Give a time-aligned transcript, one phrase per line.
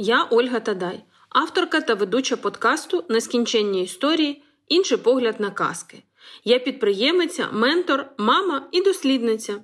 [0.00, 6.02] Я Ольга Тадай, авторка та ведуча подкасту Нескінченні історії, інший погляд на казки.
[6.44, 9.54] Я підприємиця, ментор, мама і дослідниця.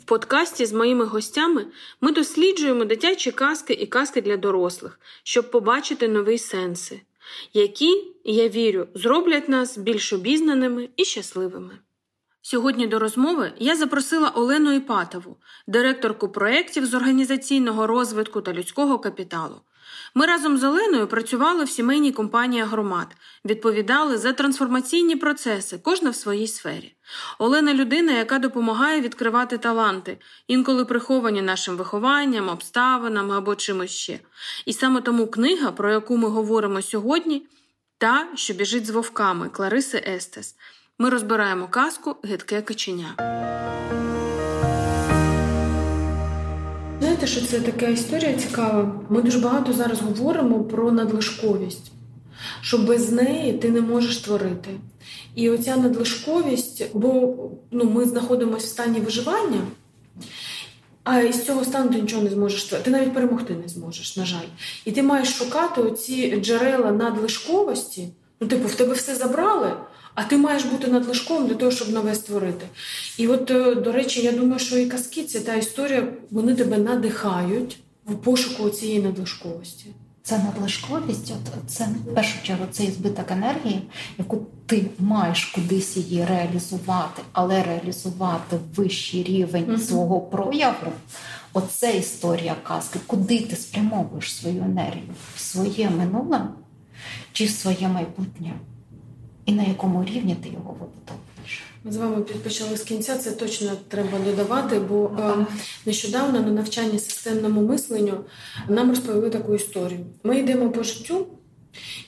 [0.00, 1.66] В подкасті з моїми гостями
[2.00, 7.00] ми досліджуємо дитячі казки і казки для дорослих, щоб побачити нові сенси,
[7.52, 11.78] які, я вірю, зроблять нас більш обізнаними і щасливими.
[12.42, 19.60] Сьогодні до розмови я запросила Олену Іпатову, директорку проєктів з організаційного розвитку та людського капіталу.
[20.16, 23.06] Ми разом з Оленою працювали в сімейній компанії громад,
[23.44, 26.94] відповідали за трансформаційні процеси, кожна в своїй сфері.
[27.38, 34.20] Олена людина, яка допомагає відкривати таланти, інколи приховані нашим вихованням, обставинами або чимось ще.
[34.66, 37.46] І саме тому книга, про яку ми говоримо сьогодні,
[37.98, 40.56] та, що біжить з вовками Клариси Естес.
[40.98, 43.14] Ми розбираємо казку Гидке каченя.
[47.04, 49.00] Знаєте, що це така історія цікава?
[49.08, 51.92] Ми дуже багато зараз говоримо про надлишковість,
[52.60, 54.70] що без неї ти не можеш творити.
[55.34, 57.36] І оця надлишковість, бо
[57.70, 59.60] ну, ми знаходимося в стані виживання,
[61.04, 64.48] а із цього стану ти нічого не зможеш Ти навіть перемогти не зможеш, на жаль.
[64.84, 68.08] І ти маєш шукати оці джерела надлишковості.
[68.40, 69.72] Ну, типу, в тебе все забрали,
[70.14, 72.66] а ти маєш бути надлишком для того, щоб нове створити.
[73.18, 76.78] І от, е, до речі, я думаю, що і казки це та історія, вони тебе
[76.78, 79.86] надихають в пошуку цієї надлишковості.
[80.22, 83.82] Це надлишковість, от це в першу чергу це збиток енергії,
[84.18, 89.78] яку ти маєш кудись її реалізувати, але реалізувати вищий рівень mm-hmm.
[89.78, 90.92] свого прояву.
[91.52, 96.48] Оце історія казки, куди ти спрямовуєш свою енергію в своє минуле
[97.32, 98.52] чи в своє майбутнє
[99.46, 101.62] і на якому рівні ти його вибудовуєш.
[101.84, 105.46] Ми з вами підпочали з кінця, це точно треба додавати, бо е,
[105.86, 108.14] нещодавно на навчанні системному мисленню
[108.68, 110.00] нам розповіли таку історію.
[110.22, 111.26] Ми йдемо по життю.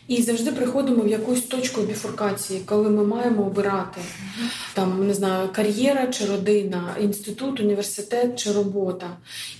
[0.08, 4.00] І завжди приходимо в якусь точку біфуркації, коли ми маємо обирати
[4.76, 9.10] там не знаю, кар'єра чи родина, інститут, університет чи робота.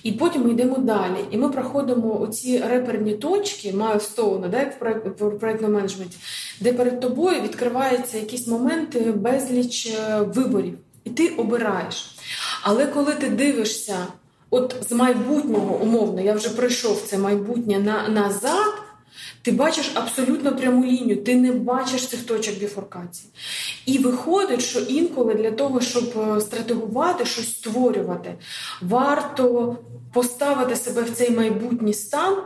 [0.03, 1.25] І потім ми йдемо далі.
[1.31, 4.83] І ми проходимо оці реперні точки, майлстоуни, да, як
[5.21, 6.17] в проєктному менеджменті,
[6.61, 12.17] де перед тобою відкриваються якісь моменти безліч е, виборів, і ти обираєш.
[12.63, 14.07] Але коли ти дивишся,
[14.51, 18.86] от з майбутнього умовно, я вже пройшов це майбутнє на назад.
[19.47, 23.31] Ти бачиш абсолютно пряму лінію, ти не бачиш цих точок біфуркації.
[23.87, 28.35] І виходить, що інколи для того, щоб е, стратегувати, щось створювати,
[28.83, 29.77] варто
[30.13, 32.37] поставити себе в цей майбутній стан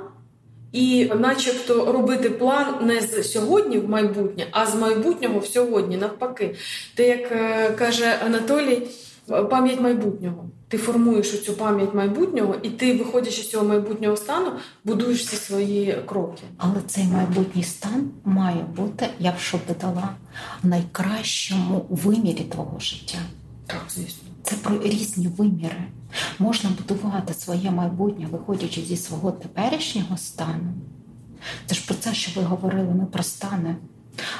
[0.72, 6.55] і, начебто, робити план не з сьогодні в майбутнє, а з майбутнього в сьогодні, навпаки.
[6.94, 8.89] Ти, як е, каже Анатолій,
[9.50, 10.50] пам'ять майбутнього.
[10.71, 14.51] Ти формуєш цю пам'ять майбутнього, і ти, виходячи з цього майбутнього стану,
[14.85, 16.43] будуєш всі свої кроки.
[16.57, 20.09] Але цей майбутній стан має бути, я б що додала,
[20.63, 23.19] в найкращому вимірі твого життя.
[23.67, 24.29] Так, звісно.
[24.43, 25.83] Це про різні виміри.
[26.39, 30.73] Можна будувати своє майбутнє, виходячи зі свого теперішнього стану.
[31.67, 33.77] Це ж про це, що ви говорили, не про стани.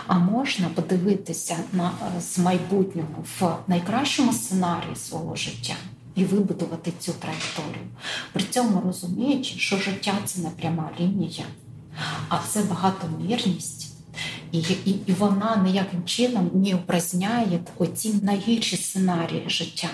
[0.07, 5.75] А можна подивитися на з майбутнього в найкращому сценарії свого життя
[6.15, 7.87] і вибудувати цю траєкторію.
[8.33, 11.45] При цьому розуміючи, що життя це не пряма лінія,
[12.29, 13.87] а це багатомірність.
[14.53, 19.89] І і, і вона ніяким чином не упраздняє оці найгірші сценарії життя.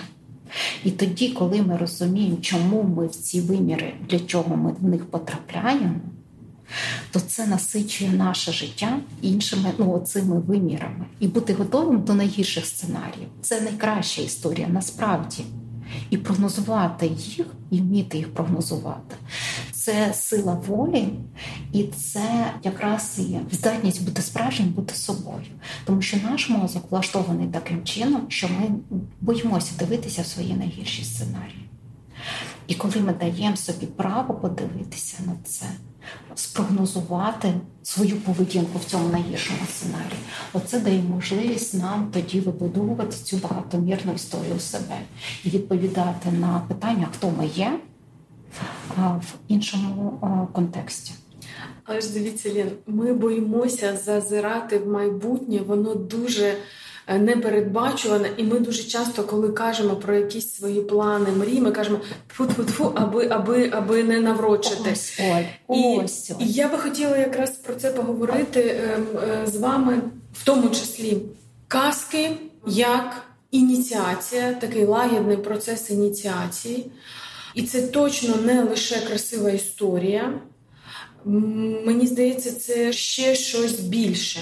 [0.83, 5.05] І тоді, коли ми розуміємо, чому ми в ці виміри, для чого ми в них
[5.05, 5.99] потрапляємо,
[7.11, 11.05] то це насичує наше життя іншими ну, цими вимірами.
[11.19, 15.43] І бути готовим до найгірших сценаріїв це найкраща історія насправді.
[16.09, 19.15] І прогнозувати їх, і вміти їх прогнозувати.
[19.71, 21.07] Це сила волі,
[21.73, 25.45] і це якраз і здатність бути справжнім, бути собою.
[25.85, 28.69] Тому що наш мозок влаштований таким чином, що ми
[29.21, 31.66] боїмося дивитися в свої найгірші сценарії.
[32.67, 35.65] І коли ми даємо собі право подивитися на це,
[36.35, 37.53] спрогнозувати
[37.83, 40.19] свою поведінку в цьому найгіршому сценарії.
[40.53, 44.97] Оце дає можливість нам тоді вибудовувати цю багатомірну історію себе
[45.43, 47.79] і відповідати на питання, хто ми є
[48.97, 50.19] в іншому
[50.53, 51.13] контексті.
[51.83, 56.53] Але ж дивіться, Лін, ми боїмося зазирати в майбутнє, воно дуже
[57.09, 61.99] Е, непередбачуване, і ми дуже часто, коли кажемо про якісь свої плани, мрії, ми кажемо
[62.29, 64.91] тфу-тфу-тфу, аби аби, аби не наврочити.
[64.91, 65.21] Ось,
[65.67, 70.01] ось, і, і я би хотіла якраз про це поговорити ем, е, з вами,
[70.33, 71.17] в тому числі
[71.67, 72.31] казки
[72.65, 76.91] як ініціація, такий лагідний процес ініціації.
[77.55, 80.33] І це точно не лише красива історія.
[81.85, 84.39] мені здається, це ще щось більше.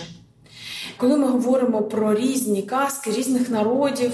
[0.98, 4.12] Коли ми говоримо про різні казки різних народів,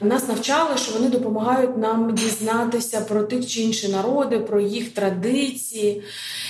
[0.00, 6.02] нас навчали, що вони допомагають нам дізнатися про тих чи інші народи, про їх традиції.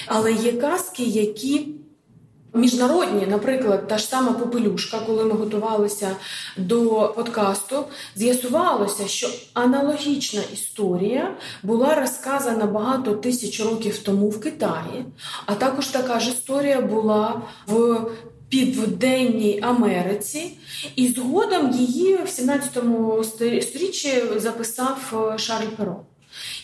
[0.07, 1.67] Але є казки, які
[2.55, 6.17] Міжнародні, наприклад, та ж сама попелюшка, коли ми готувалися
[6.57, 7.85] до подкасту,
[8.17, 15.05] з'ясувалося, що аналогічна історія була розказана багато тисяч років тому в Китаї,
[15.47, 18.01] а також така ж історія була в
[18.51, 20.57] Південній Америці,
[20.97, 22.73] і згодом її в 17
[23.63, 26.01] сторіччі записав е, Шарль Перо.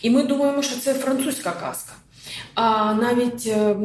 [0.01, 1.93] І ми думаємо, що це французька казка.
[2.55, 3.75] А навіть е,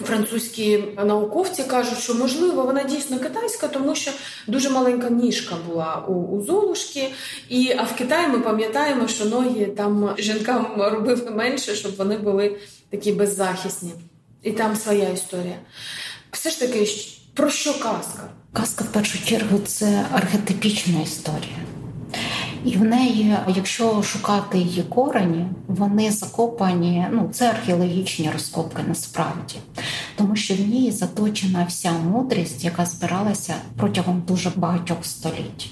[0.00, 4.10] Французькі науковці кажуть, що можливо вона дійсно китайська, тому що
[4.46, 7.08] дуже маленька ніжка була у, у Золушки.
[7.48, 12.56] І а в Китаї ми пам'ятаємо, що ноги там жінкам робили менше, щоб вони були
[12.90, 13.92] такі беззахисні.
[14.42, 15.56] І там своя історія.
[16.32, 16.88] Все ж таки,
[17.34, 18.22] про що казка?
[18.52, 21.56] Казка в першу чергу це архетипічна історія.
[22.64, 27.06] І в неї, якщо шукати її корені, вони закопані.
[27.12, 29.54] Ну це археологічні розкопки насправді,
[30.18, 35.70] тому що в ній заточена вся мудрість, яка збиралася протягом дуже багатьох століть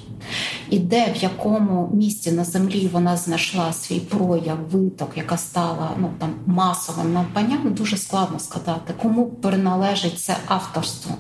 [0.71, 6.11] і де в якому місці на землі вона знайшла свій прояв, виток, яка стала ну
[6.19, 11.15] там масовим надбанням, дуже складно сказати, кому приналежить це авторство.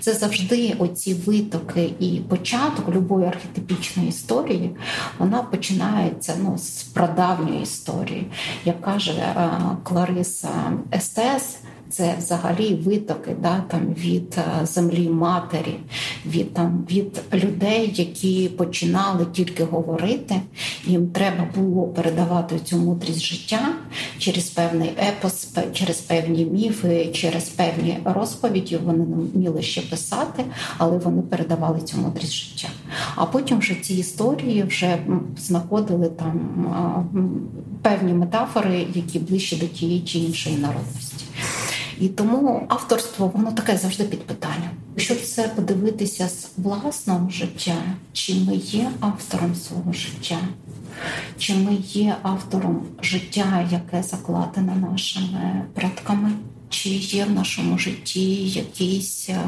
[0.00, 4.76] Це завжди оці витоки і початок любої архетипічної історії,
[5.18, 8.26] вона починається ну, з прадавньої історії,
[8.64, 9.50] як каже е,
[9.82, 10.48] Клариса
[10.94, 11.58] Естес
[11.90, 15.76] це взагалі витоки да, там, від е, землі матері,
[16.26, 20.40] від там, від людей, які починали тільки говорити.
[20.84, 23.74] Їм треба було передавати цю мудрість життя
[24.18, 28.78] через певний епос, через певні міфи, через певні розповіді.
[28.84, 30.44] Вони не вміли ще писати,
[30.78, 32.68] але вони передавали цю мудрість життя.
[33.14, 34.98] А потім вже ці історії вже
[35.38, 36.40] знаходили там
[37.82, 41.07] певні метафори, які ближче до тієї чи іншої народності.
[42.00, 44.70] І тому авторство воно таке завжди під питанням.
[44.96, 47.76] Якщо це подивитися з власного життя,
[48.12, 50.38] чи ми є автором свого життя,
[51.38, 56.32] чи ми є автором життя, яке закладене нашими предками,
[56.68, 59.38] чи є в нашому житті якісь е,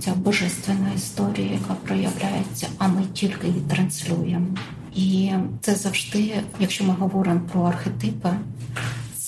[0.00, 4.46] ця божественна історія, яка проявляється, а ми тільки її транслюємо.
[4.94, 5.30] І
[5.60, 8.28] це завжди, якщо ми говоримо про архетипи,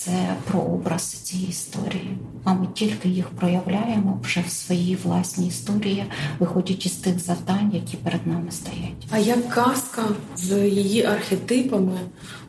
[0.04, 2.18] це про образ цієї історії.
[2.44, 6.04] А ми тільки їх проявляємо вже в своїй власній історії,
[6.38, 9.06] виходячи з тих завдань, які перед нами стоять.
[9.10, 10.02] А як казка
[10.36, 11.98] з її архетипами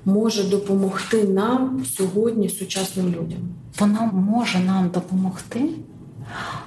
[0.06, 3.40] може допомогти нам сьогодні, сучасним людям?
[3.80, 5.70] Вона може нам допомогти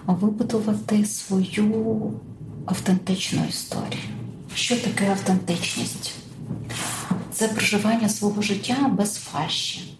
[0.06, 2.12] вибудувати свою
[2.66, 4.02] автентичну історію.
[4.54, 6.12] Що таке автентичність?
[7.32, 9.93] Це проживання свого життя без фальші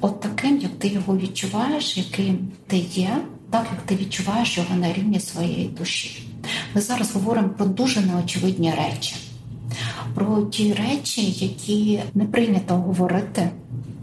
[0.00, 3.16] от таким, як ти його відчуваєш, яким ти є,
[3.50, 6.22] так як ти відчуваєш його на рівні своєї душі.
[6.74, 9.16] Ми зараз говоримо про дуже неочевидні речі,
[10.14, 13.50] про ті речі, які не прийнято говорити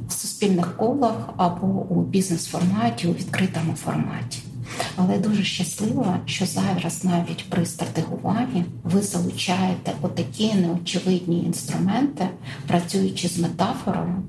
[0.07, 4.39] в суспільних колах або у бізнес-форматі, у відкритому форматі.
[4.95, 12.27] Але дуже щаслива, що зараз навіть при стратегуванні ви залучаєте отакі неочевидні інструменти,
[12.67, 14.21] працюючи з метафорами,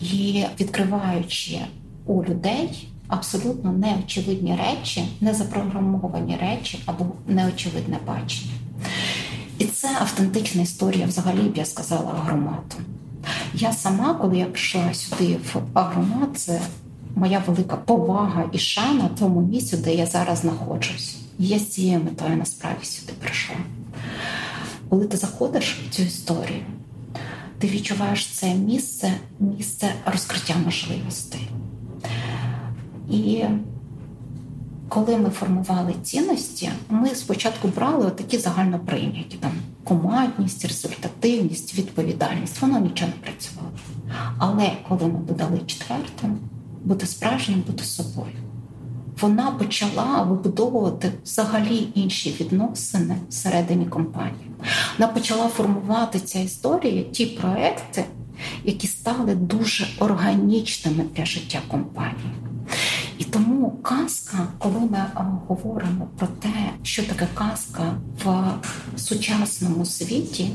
[0.00, 1.58] і відкриваючи
[2.06, 8.52] у людей абсолютно неочевидні речі, незапрограмовані речі або неочевидне бачення.
[9.58, 12.76] І це автентична історія, взагалі б я сказала, агромату.
[13.54, 16.60] Я сама, коли я прийшла сюди в агромат, це
[17.16, 21.16] моя велика повага і шана тому місцю, де я зараз знаходжусь.
[21.38, 23.56] Я з цією метою насправді сюди прийшла.
[24.88, 26.62] Коли ти заходиш в цю історію,
[27.64, 31.48] ти відчуваєш це місце, місце розкриття можливостей.
[33.10, 33.44] І
[34.88, 39.52] коли ми формували цінності, ми спочатку брали такі загально прийняті там
[39.84, 42.62] командність, результативність, відповідальність.
[42.62, 43.72] Воно нічого не працювало.
[44.38, 46.38] Але коли ми додали четвертим,
[46.84, 48.36] бути справжнім, бути собою
[49.20, 54.50] вона почала вибудовувати взагалі інші відносини всередині компанії.
[54.98, 58.04] Вона почала формувати ця історія, ті проекти,
[58.64, 62.34] які стали дуже органічними для життя компанії.
[63.18, 65.04] І тому казка, коли ми
[65.48, 67.94] говоримо про те, що таке казка
[68.24, 68.52] в
[68.96, 70.50] сучасному світі,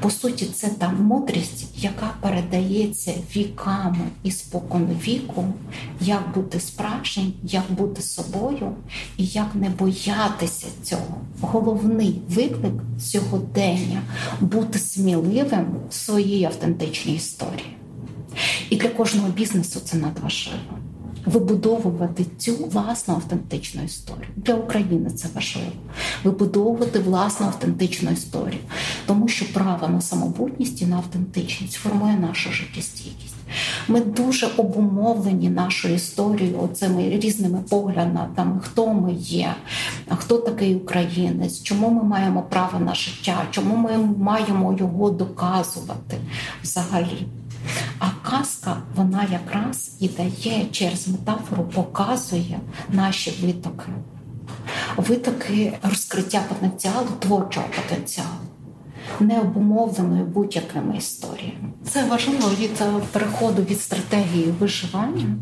[0.00, 5.44] по суті, це та мудрість, яка передається віками і спокон віку,
[6.00, 8.72] як бути справжнім, як бути собою
[9.16, 11.20] і як не боятися цього.
[11.40, 14.02] Головний виклик сьогодення
[14.40, 17.76] бути сміливим в своїй автентичній історії.
[18.70, 20.78] І для кожного бізнесу це надважливо
[21.26, 24.28] вибудовувати цю власну автентичну історію.
[24.36, 25.70] Для України це важливо.
[26.24, 28.60] Вибудовувати власну автентичну історію,
[29.06, 33.34] тому що право на самобутність і на автентичність формує нашу життєстійкість.
[33.88, 39.54] Ми дуже обумовлені нашою історією, оцими різними поглядами, хто ми є,
[40.08, 46.16] хто такий українець, чому ми маємо право на життя, чому ми маємо його доказувати
[46.62, 47.26] взагалі.
[47.98, 53.86] А казка, вона якраз і дає через метафору, показує наші витоки,
[54.96, 58.28] витоки розкриття потенціалу, творчого потенціалу,
[59.20, 61.72] не обумовленої будь-якими історіями.
[61.90, 65.36] Це важливо від е, переходу від стратегії виживання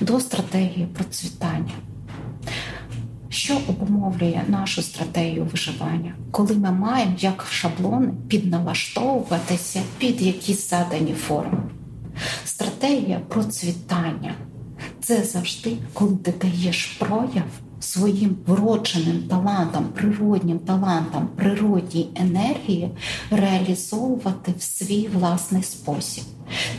[0.00, 1.74] до стратегії процвітання.
[3.38, 11.62] Що обумовлює нашу стратегію виживання, коли ми маємо як шаблони підналаштовуватися під якісь задані форми?
[12.44, 14.34] Стратегія процвітання
[15.00, 17.48] це завжди, коли ти даєш прояв
[17.80, 22.90] своїм вродженим талантам, природнім талантам, природній енергії
[23.30, 26.24] реалізовувати в свій власний спосіб.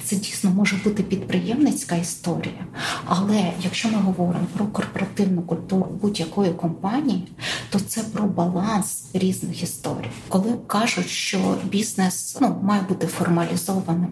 [0.04, 2.66] Це дійсно може бути підприємницька історія,
[3.06, 7.28] але якщо ми говоримо про корпоративну культуру будь-якої компанії,
[7.70, 10.10] то це про баланс різних історій.
[10.28, 14.12] Коли кажуть, що бізнес ну, має бути формалізованим,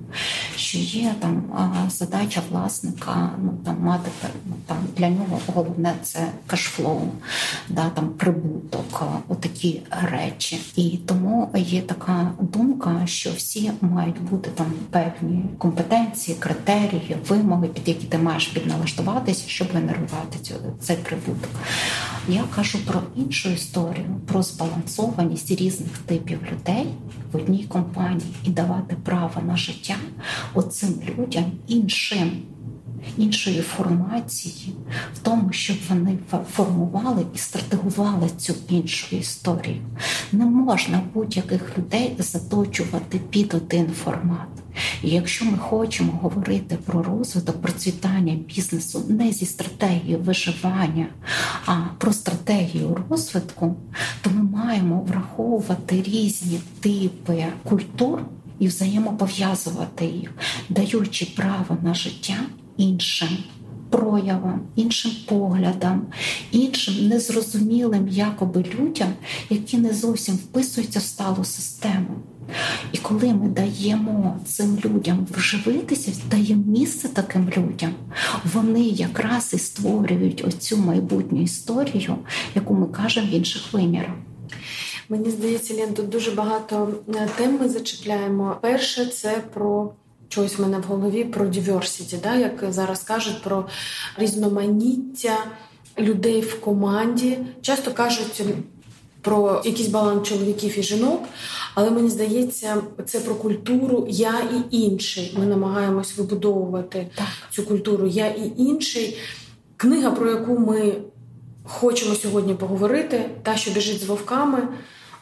[0.56, 1.44] що є там
[1.90, 4.12] задача власника, ну там мати
[4.46, 7.02] ну, там для нього головне це кешфлоу,
[7.70, 10.60] да там прибуток, отакі речі.
[10.76, 17.88] І тому є така думка, що всі мають бути там певні компетенції, критерії, вимоги, під
[17.88, 20.40] які ти маєш підналаштуватися, щоб генерувати
[20.82, 21.50] цей прибуток.
[22.28, 26.86] Я кажу про іншу історію, про збалансованість різних типів людей
[27.32, 29.96] в одній компанії і давати право на життя
[30.54, 32.32] оцим людям іншим
[33.18, 34.76] іншої формації,
[35.16, 36.18] в тому, щоб вони
[36.52, 39.82] формували і стратегували цю іншу історію.
[40.32, 44.48] Не можна будь-яких людей заточувати під один формат.
[45.04, 51.08] І якщо ми хочемо говорити про розвиток процвітання бізнесу не зі стратегією виживання,
[51.66, 53.76] а про стратегію розвитку,
[54.22, 58.22] то ми маємо враховувати різні типи культур
[58.60, 60.32] і взаємопов'язувати їх,
[60.70, 62.36] даючи право на життя
[62.78, 63.30] іншим
[63.90, 66.08] проявам, іншим поглядам,
[66.52, 69.14] іншим незрозумілим якоби людям,
[69.50, 72.16] які не зовсім вписуються в сталу систему.
[72.92, 77.94] І коли ми даємо цим людям вживитися, даємо місце таким людям,
[78.54, 82.16] вони якраз і створюють оцю майбутню історію,
[82.56, 84.16] яку ми кажемо в інших вимірах.
[85.10, 88.58] Мені здається, Лен, тут дуже багато е, тем ми зачіпляємо.
[88.62, 89.92] Перше, це про
[90.30, 93.66] чогось в мене в голові про diversity, да, як зараз кажуть, про
[94.18, 95.38] різноманіття
[96.00, 97.38] людей в команді.
[97.62, 98.44] Часто кажуть
[99.22, 101.24] про якийсь баланс чоловіків і жінок,
[101.76, 105.36] але мені здається, це про культуру я і інший.
[105.40, 107.28] Ми намагаємось вибудовувати так.
[107.52, 109.18] цю культуру Я і інший.
[109.78, 110.94] Книга, про яку ми
[111.64, 114.68] хочемо сьогодні поговорити, та, що біжить з вовками,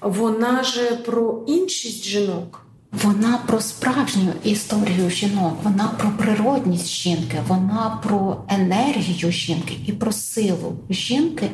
[0.02, 2.65] вона же про іншість жінок.
[3.04, 10.12] Вона про справжню історію жінок, вона про природність жінки, вона про енергію жінки і про
[10.12, 11.50] силу жінки,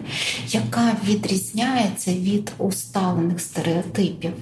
[0.48, 4.33] яка відрізняється від усталених стереотипів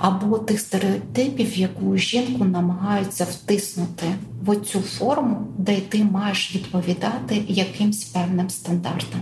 [0.00, 4.06] або тих стереотипів, яку жінку намагаються втиснути
[4.44, 9.20] в оцю форму, де ти маєш відповідати якимсь певним стандартам.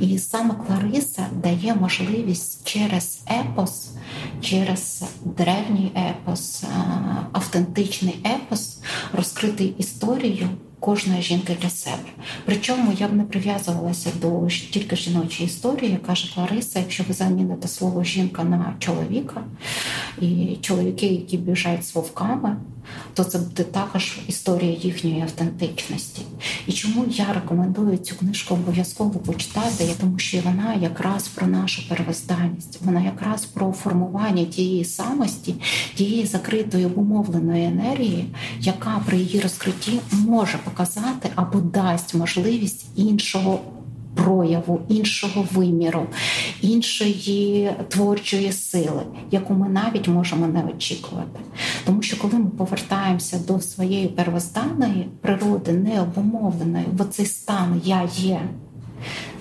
[0.00, 3.90] І саме Клариса дає можливість через епос,
[4.40, 6.64] через древній епос,
[7.32, 8.78] автентичний епос
[9.12, 10.48] розкрити історію
[10.80, 12.08] кожної жінки для себе.
[12.44, 18.04] Причому я б не прив'язувалася до тільки жіночої історії, каже Клариса, якщо ви заміните слово
[18.04, 19.44] жінка на чоловіка,
[20.20, 22.56] і чоловіки, які біжать з вовками,
[23.14, 26.22] то це буде також історія їхньої автентичності.
[26.66, 29.88] І чому я рекомендую цю книжку обов'язково почитати?
[30.00, 35.54] Тому що вона якраз про нашу первозданність, вона якраз про формування тієї самості,
[35.94, 38.26] тієї закритої обумовленої енергії,
[38.60, 43.60] яка при її розкритті може показати або дасть можливість іншого
[44.14, 46.06] прояву, іншого виміру,
[46.62, 51.40] іншої творчої сили, яку ми навіть можемо не очікувати.
[51.86, 58.40] Тому що коли ми повертаємося до своєї первозданної природи, необумовленої, бо цей стан я є,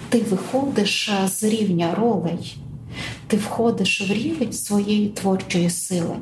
[0.09, 2.57] ти виходиш з рівня ролей,
[3.27, 6.15] ти входиш в рівень своєї творчої сили,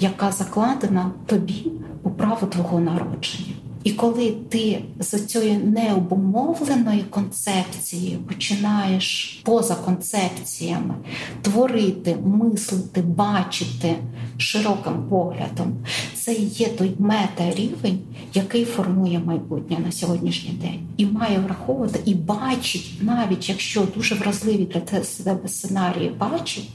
[0.00, 1.72] яка закладена тобі
[2.02, 3.65] у право твого народження.
[3.86, 10.94] І коли ти з цієї необумовленої концепції починаєш поза концепціями
[11.42, 13.94] творити, мислити, бачити
[14.38, 15.76] широким поглядом,
[16.14, 17.98] це є той мета-рівень,
[18.34, 24.68] який формує майбутнє на сьогоднішній день, і має враховувати і бачить, навіть якщо дуже вразливі
[24.74, 26.68] для себе сценарії бачить,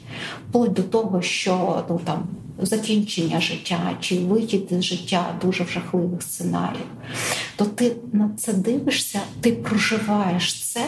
[0.50, 2.24] вплоть до того, що ну там
[2.62, 6.86] закінчення життя чи вихід з життя дуже жахливих сценаріїв,
[7.56, 10.86] то ти на це дивишся, ти проживаєш це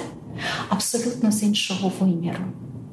[0.70, 2.44] абсолютно з іншого виміру.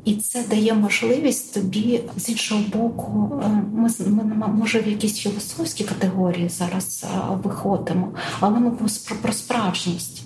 [0.04, 3.42] І це дає можливість тобі з іншого боку.
[3.44, 8.88] Е, ми ми може в якісь філософські категорії зараз е, виходимо, але ми про,
[9.22, 10.22] про справжність.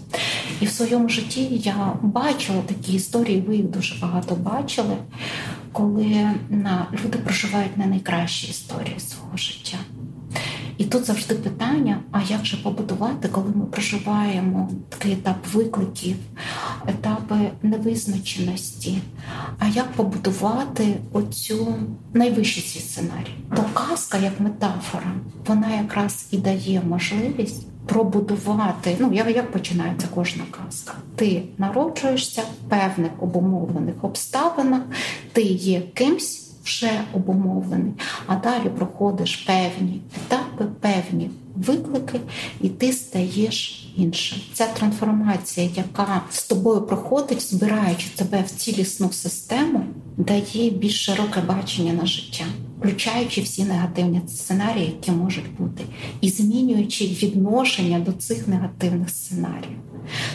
[0.60, 4.96] І в своєму житті я бачила такі історії, ви їх дуже багато бачили,
[5.72, 9.78] коли на, люди проживають не найкращі історії свого життя.
[10.78, 16.16] І тут завжди питання: а як же побудувати, коли ми проживаємо такий етап викликів,
[16.86, 18.98] етапи невизначеності?
[19.58, 21.74] А як побудувати оцю
[22.12, 23.34] найвищий сценарій?
[23.56, 25.12] То казка як метафора,
[25.46, 28.96] вона якраз і дає можливість пробудувати.
[28.98, 30.94] Ну, як починається кожна казка?
[31.16, 34.82] Ти народжуєшся в певних обумовлених обставинах,
[35.32, 36.40] ти є кимсь.
[36.64, 37.92] Вже обумовлений,
[38.26, 42.20] а далі проходиш певні етапи, певні виклики,
[42.60, 44.38] і ти стаєш іншим.
[44.52, 49.84] Ця трансформація, яка з тобою проходить, збираючи тебе в цілісну систему,
[50.16, 52.44] дає більш широке бачення на життя
[52.84, 55.84] включаючи всі негативні сценарії, які можуть бути,
[56.20, 59.78] і змінюючи відношення до цих негативних сценаріїв.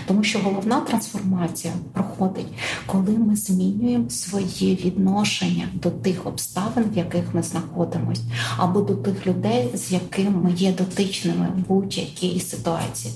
[0.08, 2.48] Тому що головна трансформація проходить,
[2.86, 8.22] коли ми змінюємо своє відношення до тих обставин, в яких ми знаходимося,
[8.58, 13.14] або до тих людей, з якими ми є дотичними в будь-якій ситуації.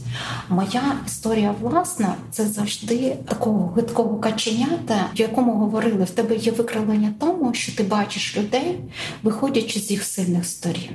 [0.49, 7.13] Моя історія власна це завжди такого гидкого каченята, в якому говорили: в тебе є викривлення
[7.19, 8.79] тому, що ти бачиш людей,
[9.23, 10.89] виходячи з їх сильних сторін.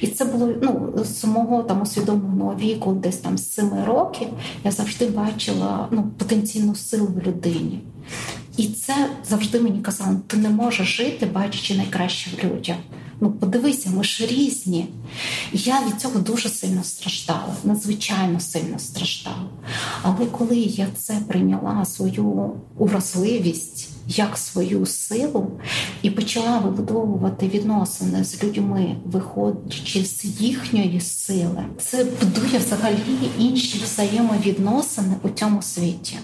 [0.00, 4.28] І це було ну, з мого там усвідомленого віку, десь там з семи років,
[4.64, 7.80] я завжди бачила ну, потенційну силу в людині.
[8.56, 12.76] І це завжди мені казали, ти не можеш жити, бачачи найкраще в людях.
[13.20, 14.86] Ну, подивися, ми ж різні.
[15.52, 19.48] Я від цього дуже сильно страждала, надзвичайно сильно страждала.
[20.02, 25.60] Але коли я це прийняла свою уразливість як свою силу
[26.02, 32.96] і почала вибудовувати відносини з людьми, виходячи з їхньої сили, це будує взагалі
[33.38, 36.18] інші взаємовідносини у цьому світі.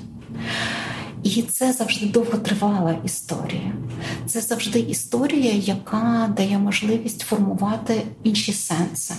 [1.23, 3.73] І це завжди довготривала історія.
[4.27, 9.15] Це завжди історія, яка дає можливість формувати інші сенси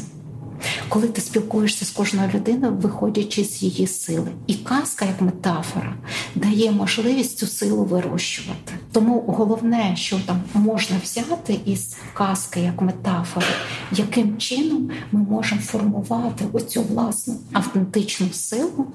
[0.90, 4.32] коли ти спілкуєшся з кожною людиною, виходячи з її сили.
[4.48, 5.94] І казка, як метафора,
[6.36, 8.74] дає можливість цю силу вирощувати.
[8.92, 13.46] Тому головне, що там можна взяти із казки як метафори,
[13.92, 18.88] яким чином ми можемо формувати оцю власну автентичну силу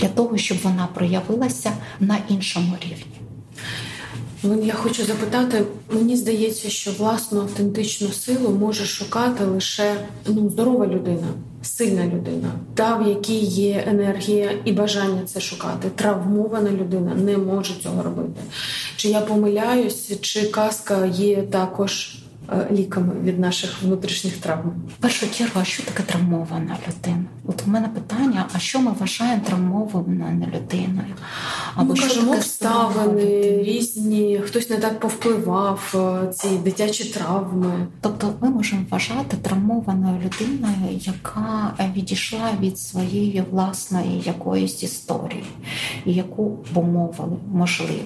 [0.00, 3.19] для того, щоб вона проявилася на іншому рівні.
[4.42, 11.26] Я хочу запитати, мені здається, що власну автентичну силу може шукати лише ну, здорова людина,
[11.62, 15.88] сильна людина, та в якій є енергія і бажання це шукати.
[15.94, 18.40] Травмована людина не може цього робити.
[18.96, 22.19] Чи я помиляюсь, чи казка є також
[22.70, 24.72] ліками від наших внутрішніх травм.
[24.98, 27.24] В першу чергу, а що таке травмована людина?
[27.46, 31.14] От у мене питання: а що ми вважаємо травмованою людиною?
[31.74, 37.86] Або що кажемо, обставини різні, хтось не так повпливав е, ці дитячі травми.
[38.00, 45.44] Тобто, ми можемо вважати травмованою людиною, яка відійшла від своєї власної якоїсь історії,
[46.04, 48.02] яку помовили можливо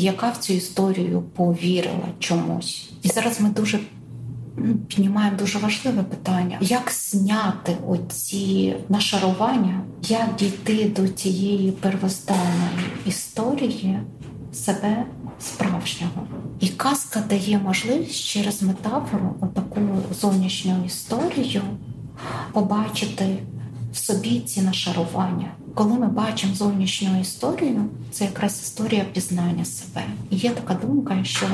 [0.00, 2.90] яка в цю історію повірила чомусь.
[3.02, 3.80] І зараз ми дуже
[4.56, 13.98] ну, піднімаємо дуже важливе питання: як зняти оці нашарування, як дійти до цієї первозданної історії
[14.52, 15.04] себе
[15.40, 16.26] справжнього.
[16.60, 19.80] І казка дає можливість через метафору, отаку
[20.20, 21.62] зовнішню історію,
[22.52, 23.36] побачити
[23.94, 25.54] в собі ці нашарування.
[25.74, 30.04] Коли ми бачимо зовнішню історію, це якраз історія пізнання себе.
[30.30, 31.46] І є така думка, що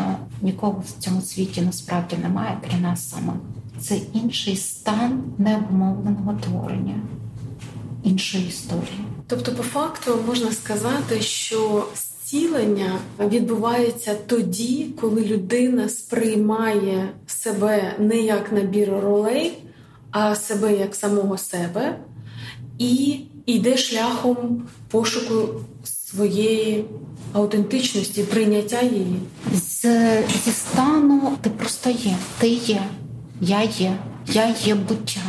[0.43, 3.35] нікого в цьому світі насправді немає, крім нас самих.
[3.81, 6.95] Це інший стан необмовленого творення,
[8.03, 9.05] іншої історії.
[9.27, 18.53] Тобто, по факту можна сказати, що зцілення відбувається тоді, коли людина сприймає себе не як
[18.53, 19.59] набір ролей,
[20.11, 21.99] а себе як самого себе,
[22.81, 25.49] і йде шляхом пошуку
[25.85, 26.85] своєї
[27.33, 29.21] аутентичності, прийняття її.
[29.53, 29.83] З,
[30.45, 32.83] Зі стану ти просто є, ти є,
[33.41, 33.97] я є,
[34.33, 35.21] я є буття.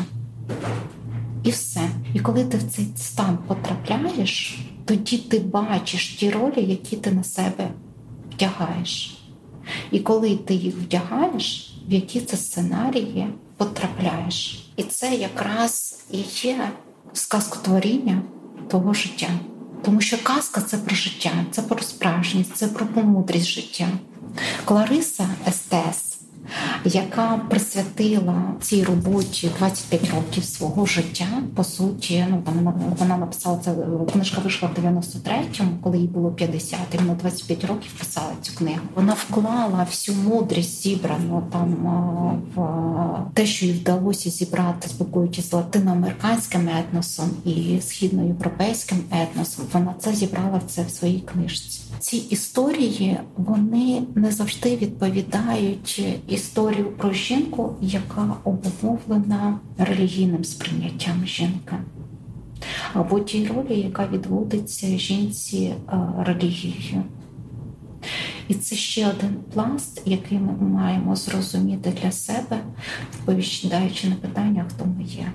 [1.43, 1.89] І все.
[2.13, 7.23] І коли ти в цей стан потрапляєш, тоді ти бачиш ті ролі, які ти на
[7.23, 7.71] себе
[8.33, 9.17] вдягаєш.
[9.91, 14.67] І коли ти їх вдягаєш, в які це сценарії потрапляєш.
[14.75, 16.71] І це якраз і є
[17.13, 18.21] сказкотворіння
[18.67, 19.29] того життя.
[19.83, 23.87] Тому що казка це про життя, це про справжність, це про помудрість життя.
[24.65, 26.10] Клариса Естес
[26.85, 31.27] яка присвятила цій роботі 25 років свого життя.
[31.55, 33.73] По суті, ну там вона написала це
[34.13, 38.79] книжка вийшла в 93-му, коли їй було 50, і вона 25 років писала цю книгу.
[38.95, 41.75] Вона вклала всю мудрість зібрану там
[42.55, 49.65] в те, що їй вдалося зібрати, спілкуючись з латиноамериканським етносом і східноєвропейським етносом.
[49.73, 51.81] Вона це зібрала це в своїй книжці.
[51.99, 61.75] Ці історії вони не завжди відповідають історію про жінку, яка обумовлена релігійним сприйняттям жінки,
[62.93, 67.03] або тій ролі, яка відводиться жінці е, релігією.
[68.47, 72.59] І це ще один пласт, який ми маємо зрозуміти для себе,
[73.13, 75.31] відповідаючи на питання, хто ми є.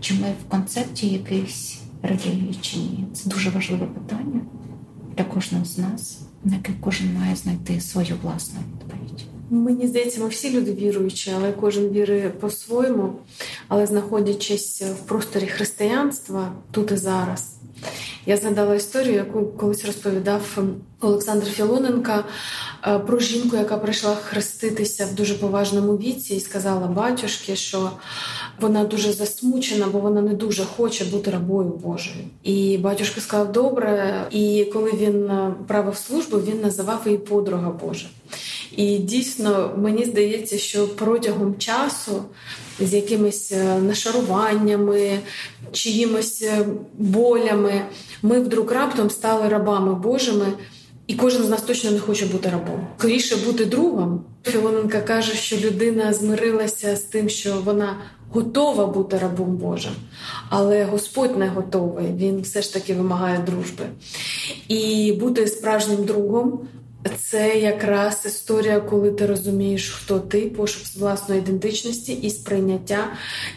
[0.00, 3.04] Чи ми в концепті якихось релігії чи ні?
[3.12, 4.40] Це дуже важливе питання
[5.16, 9.26] для кожного з нас, на яке кожен має знайти свою власну відповідь.
[9.50, 13.12] Мені здається, ми всі люди віруючі, але кожен вірує по-своєму.
[13.68, 17.56] Але знаходячись в просторі християнства тут і зараз,
[18.26, 20.58] я згадала історію, яку колись розповідав
[21.00, 22.24] Олександр Філоненка
[22.86, 27.90] е, про жінку, яка прийшла хреститися в дуже поважному віці, і сказала батюшки, що
[28.60, 32.24] вона дуже засмучена, бо вона не дуже хоче бути рабою Божою.
[32.42, 34.24] І батюшка сказав добре.
[34.30, 38.06] І коли він е, правив службу, він називав її подруга Божа.
[38.76, 42.22] І дійсно мені здається, що протягом часу
[42.80, 45.18] з якимись е, нашаруваннями,
[45.72, 47.82] чиїмось е, болями
[48.22, 50.46] ми вдруг раптом стали рабами Божими.
[51.06, 52.86] І кожен з нас точно не хоче бути рабом.
[52.98, 54.24] Скоріше бути другом.
[54.44, 57.96] Філоненка каже, що людина змирилася з тим, що вона
[58.32, 59.92] готова бути рабом Божим,
[60.48, 62.06] але Господь не готовий.
[62.16, 63.84] Він все ж таки вимагає дружби.
[64.68, 66.60] І бути справжнім другом
[67.18, 73.06] це якраз історія, коли ти розумієш, хто ти, пошук власної ідентичності і сприйняття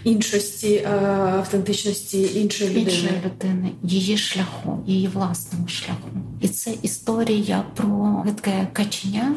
[0.04, 2.92] іншості, е, автентичності іншої людини.
[2.92, 6.10] Іншої людини, її шляху, її власному шляху.
[6.42, 9.36] І це історія про гидке каченя,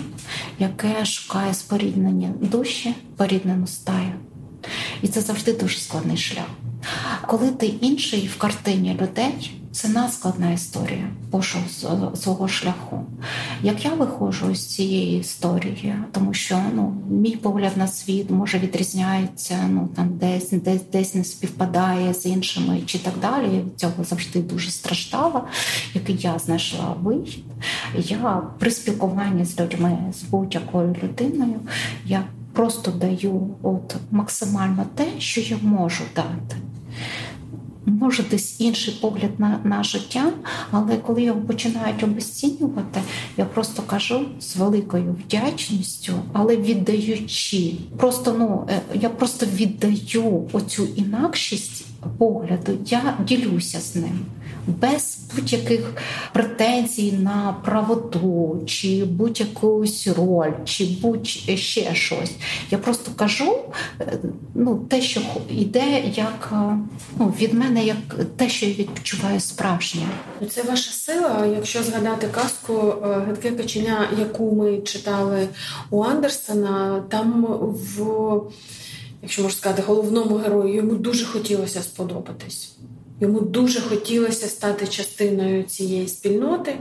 [0.58, 4.12] яке шукає споріднені душі, поріднену стаю.
[5.02, 6.46] І це завжди дуже складний шлях.
[7.26, 11.62] Коли ти інший в картині людей, це надскладна історія пошук
[12.14, 13.06] свого шляху.
[13.62, 19.58] Як я виходжу з цієї історії, тому що ну, мій погляд на світ може відрізняється,
[19.70, 23.54] ну там десь десь десь не співпадає з іншими чи так далі.
[23.54, 25.44] Я від цього завжди дуже страждала,
[25.94, 27.44] який я знайшла вихід.
[27.94, 31.60] Я при спілкуванні з людьми з будь-якою людиною
[32.06, 32.24] я
[32.58, 36.56] просто даю от максимально те, що я можу дати
[37.86, 40.32] може десь інший погляд на на життя,
[40.70, 43.00] але коли його починають обесцінювати,
[43.36, 47.74] я просто кажу з великою вдячністю, але віддаючи.
[47.96, 51.84] Просто ну е, я просто віддаю оцю інакшість
[52.18, 54.26] погляду, я ділюся з ним.
[54.68, 55.92] без будь-яких
[56.32, 62.32] претензій на правоту, чи будь-якусь роль, чи будь-ще щось.
[62.70, 63.58] Я просто кажу
[64.00, 64.18] е,
[64.54, 66.78] ну, те, що йде як е,
[67.18, 67.96] ну, від мене, як
[68.36, 70.02] те, що я відчуваю справжнє.
[70.50, 71.46] Це ваша сила.
[71.56, 75.48] Якщо згадати казку е, Гидке каченя, яку ми читали
[75.90, 78.06] у Андерсона, там в
[79.22, 82.72] якщо можна сказати, головному герою йому дуже хотілося сподобатись.
[83.20, 86.78] Йому дуже хотілося стати частиною цієї спільноти.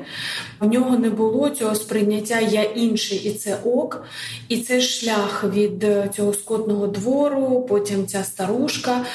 [0.62, 4.04] У нього не було цього сприйняття Я інший, і це ок.
[4.48, 9.06] І це шлях від цього скотного двору, потім ця старушка,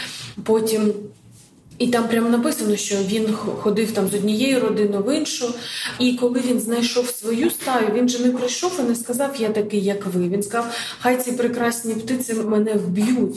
[0.44, 0.92] потім
[1.78, 5.54] і там прямо написано, що він ходив там з однієї родини в іншу.
[5.98, 9.84] І коли він знайшов свою стаю, він же не прийшов і не сказав, я такий,
[9.84, 10.28] як ви.
[10.28, 13.36] Він сказав, хай ці прекрасні птиці мене вб'ють.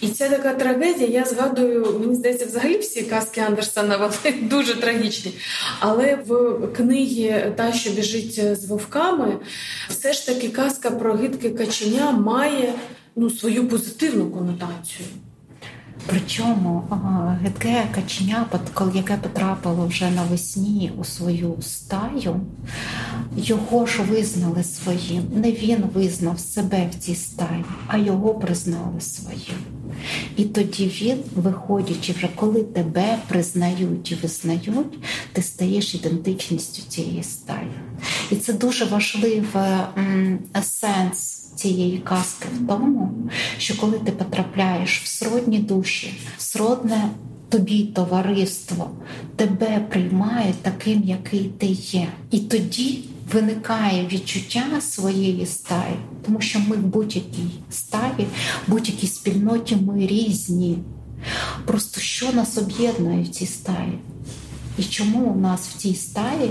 [0.00, 5.32] І ця така трагедія, я згадую, мені здається, взагалі всі казки Андерсона вони дуже трагічні.
[5.80, 9.36] Але в книгі Та, що біжить з вовками,
[9.88, 12.74] все ж таки казка про гидке каченя має
[13.16, 15.06] ну, свою позитивну конотацію.
[16.06, 16.84] Причому
[17.42, 18.46] гидке каченя,
[18.94, 22.40] яке потрапило вже навесні у свою стаю,
[23.36, 25.22] його ж визнали своїм.
[25.34, 29.58] Не він визнав себе в цій стаї, а його признали своїм.
[30.36, 34.98] І тоді він, виходячи, вже коли тебе признають і визнають,
[35.32, 37.72] ти стаєш ідентичністю цієї стаї.
[38.30, 39.42] І це дуже важливий
[40.62, 43.12] сенс цієї казки в тому,
[43.58, 47.08] що коли ти потрапляєш в сродні душі, в сродне
[47.48, 48.90] тобі товариство,
[49.36, 52.08] тебе приймають таким, який ти є.
[52.30, 58.26] І тоді виникає відчуття своєї стаї, тому що ми в будь-якій стаї,
[58.66, 60.78] в будь-якій спільноті ми різні.
[61.64, 63.98] Просто що нас об'єднує в цій стаї?
[64.78, 66.50] І чому у нас в цій стаї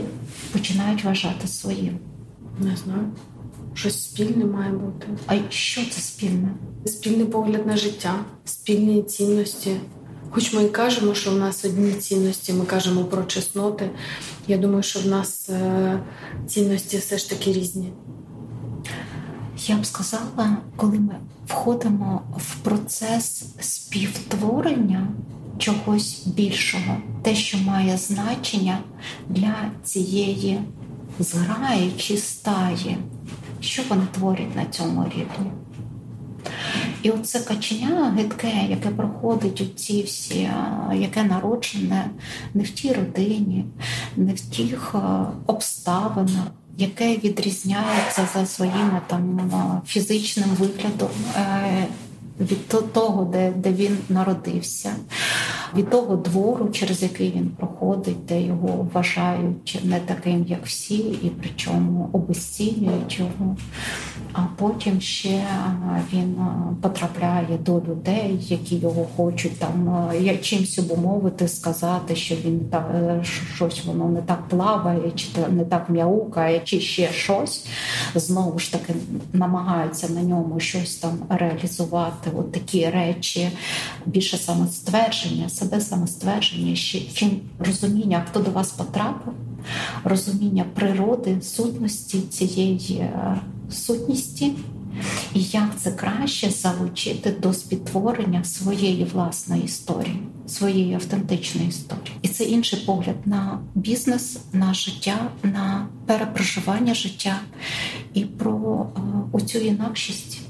[0.52, 2.00] починають вважати своїм?
[2.60, 3.12] Не знаю.
[3.74, 5.08] Щось спільне має бути.
[5.28, 6.50] А що це спільне?
[6.86, 9.72] Спільний погляд на життя, спільні цінності.
[10.30, 13.90] Хоч ми і кажемо, що в нас одні цінності, ми кажемо про чесноти.
[14.48, 16.00] Я думаю, що в нас е,
[16.48, 17.94] цінності все ж таки різні.
[19.68, 21.16] Я б сказала, коли ми
[21.48, 25.08] входимо в процес співтворення
[25.58, 28.80] чогось більшого, те, що має значення
[29.30, 30.60] для цієї
[31.20, 32.98] зграї чи стаї
[33.62, 35.52] що вони творять на цьому рівні.
[37.04, 40.50] І оце каченя гидке, яке проходить у ці всі,
[40.93, 42.10] яке народжене
[42.54, 43.65] не в тій родині,
[44.15, 44.95] не в тих
[45.45, 46.47] обставинах,
[46.78, 49.52] яке відрізняється за своїм там
[49.86, 51.88] фізичним виглядом е,
[52.39, 54.91] від того, де, де він народився
[55.76, 61.32] від того двору, через який він проходить, де його вважають не таким, як всі, і
[61.39, 63.58] причому обесцінюють його.
[64.34, 65.44] А потім ще
[66.13, 66.36] він
[66.82, 70.10] потрапляє до людей, які його хочуть там
[70.41, 73.24] чимсь обумовити, сказати, що він так е,
[73.56, 77.65] щось воно не так плаває, чи не так м'яукає, чи ще щось.
[78.15, 78.94] Знову ж таки
[79.34, 82.32] намагаються на ньому щось там реалізувати.
[82.38, 83.50] От такі речі,
[84.06, 86.76] більше самоствердження себе самоствердження,
[87.13, 89.34] чим розуміння, хто до вас потрапив,
[90.04, 94.54] розуміння природи, сутності цієї е, сутності,
[95.34, 102.15] і як це краще залучити до спідтворення своєї власної історії, своєї автентичної історії.
[102.21, 107.39] І це інший погляд на бізнес, на життя, на перепроживання життя
[108.13, 109.00] і про е,
[109.32, 110.41] оцю інакшість,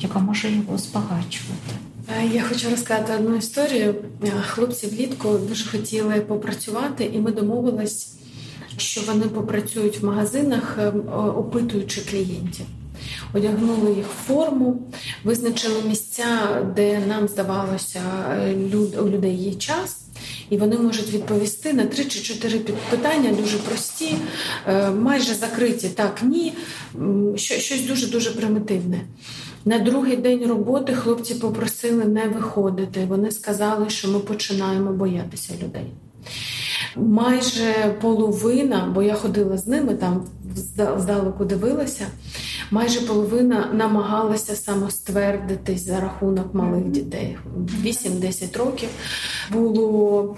[0.00, 1.74] яка може його збагачувати.
[2.08, 3.94] Е, я хочу розказати одну історію.
[4.40, 8.15] Хлопці влітку дуже хотіли попрацювати, і ми домовились,
[8.76, 10.88] що вони попрацюють в магазинах, е,
[11.36, 12.66] опитуючи клієнтів.
[13.34, 14.82] Одягнули їх форму,
[15.24, 16.26] визначили місця,
[16.76, 18.00] де нам здавалося,
[19.02, 20.06] у людей є час,
[20.50, 22.58] і вони можуть відповісти на три чи чотири
[22.90, 24.14] питання, дуже прості,
[25.00, 26.52] майже закриті так, ні,
[27.36, 29.00] щось дуже дуже примітивне.
[29.64, 33.06] На другий день роботи хлопці попросили не виходити.
[33.08, 35.86] Вони сказали, що ми починаємо боятися людей.
[36.96, 40.26] Майже половина, бо я ходила з ними там
[40.96, 42.06] здалеку дивилася,
[42.70, 47.38] майже половина намагалася самоствердитись за рахунок малих дітей.
[47.84, 48.88] 8-10 років
[49.52, 50.36] було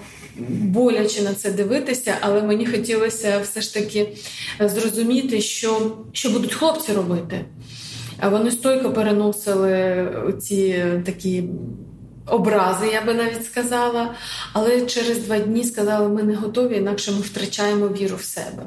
[0.49, 4.17] боляче на це дивитися, але мені хотілося все ж таки
[4.61, 7.45] зрозуміти, що, що будуть хлопці робити.
[8.21, 10.09] А вони стойко переносили
[10.41, 11.45] ці такі
[12.31, 14.15] образи, я би навіть сказала.
[14.53, 18.63] Але через два дні сказали, ми не готові, інакше ми втрачаємо віру в себе.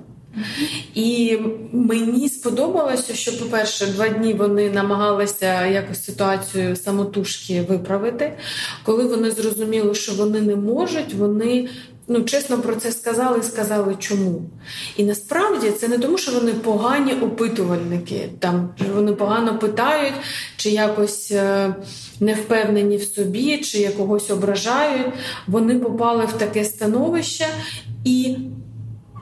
[0.94, 1.38] І
[1.72, 8.34] мені сподобалося, що, по-перше, два дні вони намагалися якось ситуацію самотужки виправити.
[8.84, 11.70] Коли вони зрозуміли, що вони не можуть, вони
[12.08, 14.42] ну чесно про це сказали і сказали, чому.
[14.98, 20.14] І насправді це не тому, що вони погані опитувальники, там вони погано питають,
[20.58, 21.76] чи якось е,
[22.20, 25.14] не впевнені в собі, чи якогось ображають.
[25.48, 27.48] Вони попали в таке становище
[28.06, 28.38] і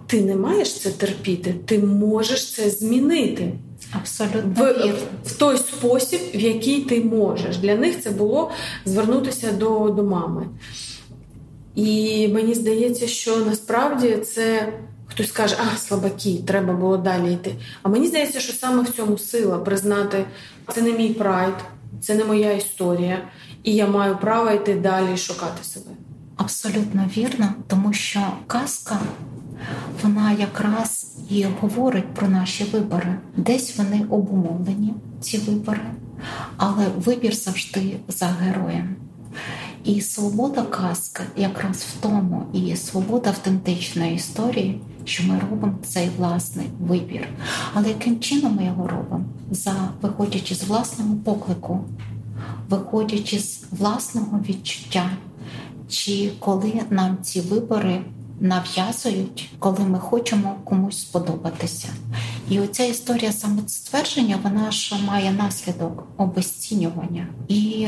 [0.08, 3.52] ти не маєш це терпіти, ти можеш це змінити.
[3.92, 4.94] Абсолютно в,
[5.26, 7.58] в той спосіб, в який ти можеш.
[7.58, 8.52] Для них це було
[8.86, 10.46] звернутися до, до мами.
[11.76, 14.74] І мені здається, що насправді це
[15.08, 17.56] хтось скаже, а слабаки, треба було далі йти.
[17.84, 20.26] А мені здається, що саме в цьому сила признати,
[20.74, 21.54] це не мій прайд,
[22.02, 23.22] це не моя історія,
[23.64, 25.92] і я маю право йти далі і шукати себе.
[26.38, 29.00] Абсолютно вірно, тому що казка
[30.04, 33.16] вона якраз і говорить про наші вибори.
[33.38, 35.82] Десь вони обумовлені, ці вибори,
[36.58, 38.96] але вибір завжди за героєм.
[39.84, 46.68] І свобода казки якраз в тому, і свобода автентичної історії, що ми робимо цей власний
[46.80, 47.28] вибір.
[47.74, 49.26] Але яким чином ми його робимо?
[49.52, 51.80] За виходячи з власного поклику,
[52.70, 55.10] виходячи з власного відчуття,
[55.90, 58.02] чи коли нам ці вибори
[58.40, 61.88] нав'язують, коли ми хочемо комусь сподобатися.
[62.50, 67.88] І оця історія самоствердження, вона ж має наслідок обесцінювання і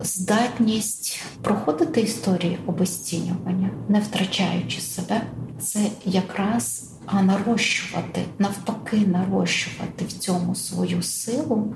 [0.00, 5.22] здатність проходити історії обесцінювання, не втрачаючи себе,
[5.60, 6.90] це якраз
[7.22, 11.74] нарощувати, навпаки, нарощувати в цьому свою силу,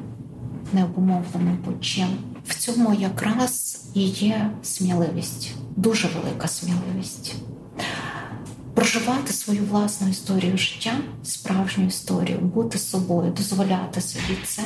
[0.73, 2.09] не обумовлену почим.
[2.47, 7.35] В цьому якраз і є сміливість, дуже велика сміливість
[8.75, 14.63] проживати свою власну історію життя, справжню історію, бути собою, дозволяти собі це,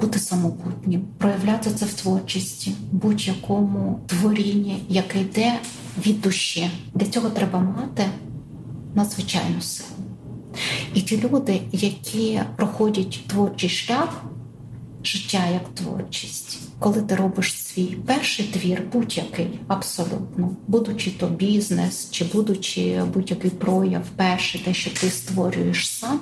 [0.00, 5.60] бути самобутнім, проявляти це в творчості, будь-якому творінні, яке йде
[6.06, 6.70] від душі.
[6.94, 8.04] Для цього треба мати
[8.94, 9.88] надзвичайну силу.
[10.94, 14.24] І ті люди, які проходять творчий шлях,
[15.02, 22.24] життя як творчість коли ти робиш свій перший твір, будь-який абсолютно, будучи то бізнес, чи
[22.24, 26.20] будучи будь-який прояв, перший, те, що ти створюєш сам,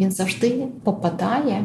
[0.00, 1.64] він завжди попадає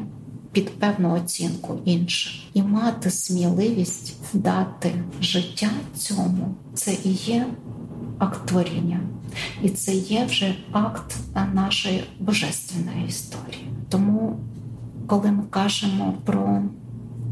[0.52, 2.34] під певну оцінку інших.
[2.54, 7.48] І мати сміливість дати життя цьому це і є
[8.18, 9.00] акт творіння.
[9.64, 11.16] І це є вже акт
[11.54, 13.66] нашої божественної історії.
[13.90, 14.40] Тому,
[15.08, 16.62] коли ми кажемо про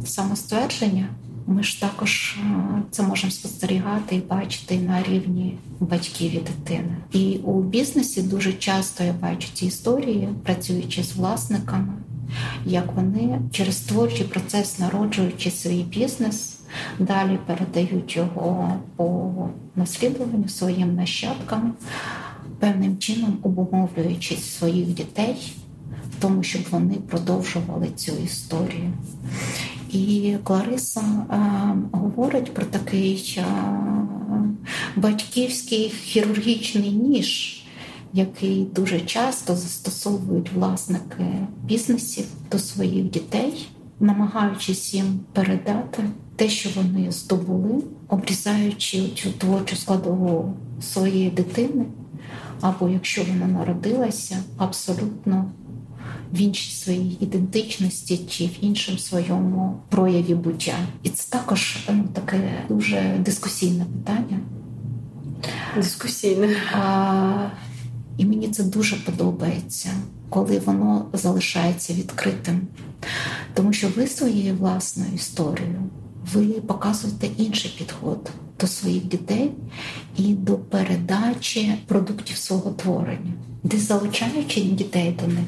[0.05, 1.07] самоствердження,
[1.47, 6.97] ми ж також е, це можемо спостерігати і бачити на рівні батьків і дитини.
[7.11, 11.93] І у бізнесі дуже часто я бачу ці історії, працюючи з власниками,
[12.65, 16.59] як вони через творчий процес, народжуючи свій бізнес,
[16.99, 19.33] далі передають його по
[19.75, 21.73] наслідуванню своїм нащадкам,
[22.59, 25.53] певним чином обумовлюючи своїх дітей.
[26.17, 28.93] В тому, щоб вони продовжували цю історію.
[29.91, 31.37] І Клариса а,
[31.91, 33.77] говорить про такий а,
[34.95, 37.56] батьківський хірургічний ніж,
[38.17, 41.25] який дуже часто застосовують власники
[41.63, 43.67] бізнесів до своїх дітей,
[43.99, 46.03] намагаючись їм передати
[46.35, 51.85] те, що вони здобули, обрізаючи цю творчу складову своєї дитини,
[52.61, 55.51] або якщо вона народилася, абсолютно
[56.33, 60.75] в іншій своїй ідентичності чи в іншому своєму прояві буття.
[61.03, 64.39] І це також ну, таке дуже дискусійне питання.
[65.75, 66.55] Дискусійне.
[66.73, 67.49] А,
[68.17, 69.89] І мені це дуже подобається,
[70.29, 72.61] коли воно залишається відкритим.
[73.53, 75.83] Тому що ви своєю власною історією
[76.33, 79.51] ви показуєте інший підход до своїх дітей
[80.17, 85.45] і до передачі продуктів свого творення, де залучаючи дітей до них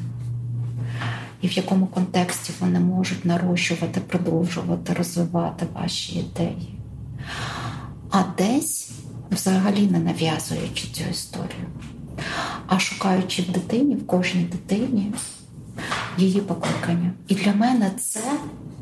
[1.40, 6.74] і в якому контексті вони можуть нарощувати, продовжувати, розвивати ваші ідеї.
[8.10, 8.90] А десь
[9.30, 11.66] взагалі не нав'язуючи цю історію,
[12.70, 15.12] а шукаючи в дитині, в кожній дитині
[16.18, 17.12] її покликання.
[17.28, 18.20] І для мене це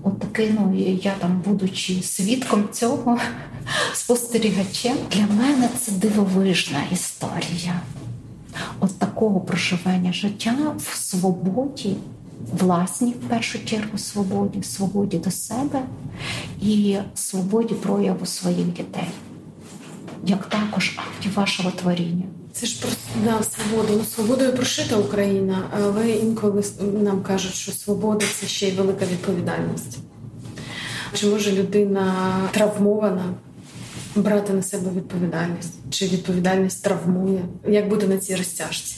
[0.03, 3.19] отакий, ну я там, будучи свідком цього,
[3.93, 7.81] спостерігачем, для мене це дивовижна історія.
[8.81, 11.97] От такого проживання життя в свободі
[12.53, 15.83] власній в першу чергу свободі, свободі до себе
[16.61, 19.09] і свободі прояву своїх дітей,
[20.25, 22.25] як також актів вашого творіння.
[22.61, 22.91] Це ж про
[23.25, 23.93] да, свободу.
[23.99, 26.65] Ну, свободою прошита Україна, але інколи
[27.03, 29.99] нам кажуть, що свобода це ще й велика відповідальність.
[31.15, 32.15] Чи може людина
[32.53, 33.25] травмована
[34.17, 35.75] брати на себе відповідальність?
[35.91, 37.41] Чи відповідальність травмує?
[37.69, 38.97] Як буде на цій розтяжці?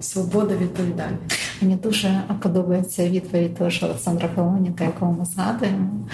[0.00, 1.38] Свобода, відповідальність.
[1.60, 6.08] Мені дуже подобається відповідь того ж Олександра Филоніка, якого ми згадуємо,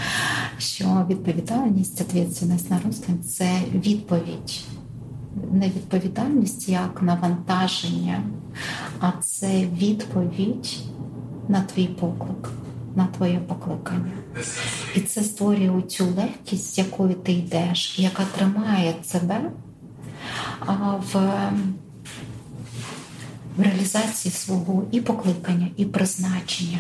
[0.59, 4.65] що відповідальність, відповідальність на русском– це відповідь.
[5.53, 8.23] Не відповідальність як навантаження,
[9.01, 10.79] а це відповідь
[11.49, 12.49] на твій поклик,
[12.97, 14.13] на твоє покликання.
[14.95, 19.51] І це створює цю легкість, з якою ти йдеш, яка тримає тебе
[21.13, 21.51] в
[23.59, 26.79] в реалізації свого і покликання, і призначення.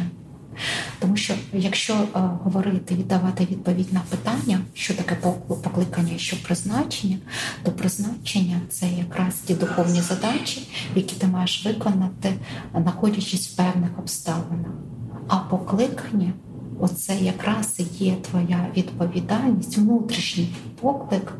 [0.98, 5.14] Тому що якщо е, говорити, віддавати відповідь на питання, що таке
[5.62, 7.18] покликання, що призначення,
[7.62, 12.32] то призначення це якраз ті духовні задачі, які ти маєш виконати,
[12.74, 14.72] знаходячись в певних обставинах.
[15.28, 16.32] А покликання
[16.80, 20.48] оце якраз і є твоя відповідальність, внутрішній
[20.80, 21.32] поклик,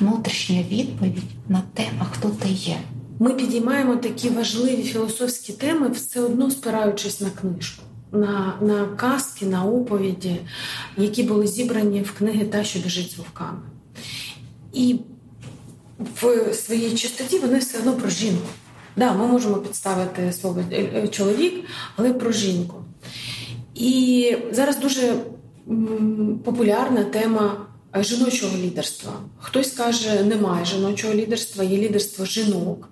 [0.00, 2.76] внутрішня відповідь на те, а хто ти є.
[3.18, 7.82] Ми підіймаємо такі важливі філософські теми, все одно спираючись на книжку,
[8.12, 10.36] на на казки, на оповіді,
[10.96, 13.60] які були зібрані в книги Та, що біжить з вовками.
[14.72, 15.00] І
[16.20, 18.48] в своїй чистоті вони все одно про жінку.
[18.96, 21.64] Да, ми можемо підставити слово е, е, чоловік,
[21.96, 22.76] але про жінку.
[23.74, 25.14] І зараз дуже
[26.44, 27.66] популярна тема
[28.00, 29.12] жіночого лідерства.
[29.38, 32.88] Хтось каже, немає жіночого лідерства, є лідерство жінок.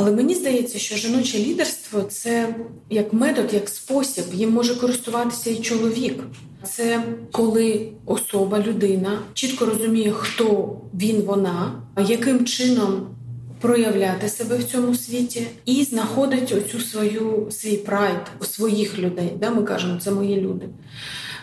[0.00, 2.54] Але мені здається, що жіноче лідерство це
[2.90, 6.24] як метод, як спосіб, їм може користуватися і чоловік.
[6.62, 13.06] Це коли особа, людина чітко розуміє, хто він, вона, яким чином
[13.60, 19.32] проявляти себе в цьому світі, і знаходить оцю свою свій прайд у своїх людей.
[19.40, 20.66] Да, Ми кажемо, це мої люди.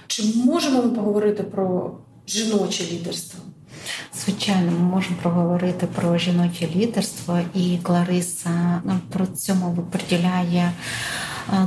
[0.08, 1.98] Чи можемо ми поговорити про
[2.28, 3.40] жіноче лідерство?
[4.26, 10.72] Звичайно, ми можемо проговорити про жіноче лідерство, і Клариса ну, про цьому приділяє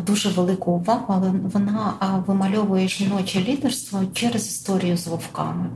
[0.07, 1.95] дуже велику увагу, але вона
[2.27, 5.67] вимальовує жіноче лідерство через історію з вовками.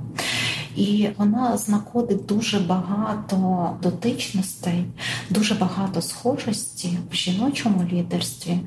[0.77, 4.85] І вона знаходить дуже багато дотичностей,
[5.31, 8.59] дуже багато схожості в жіночому лідерстві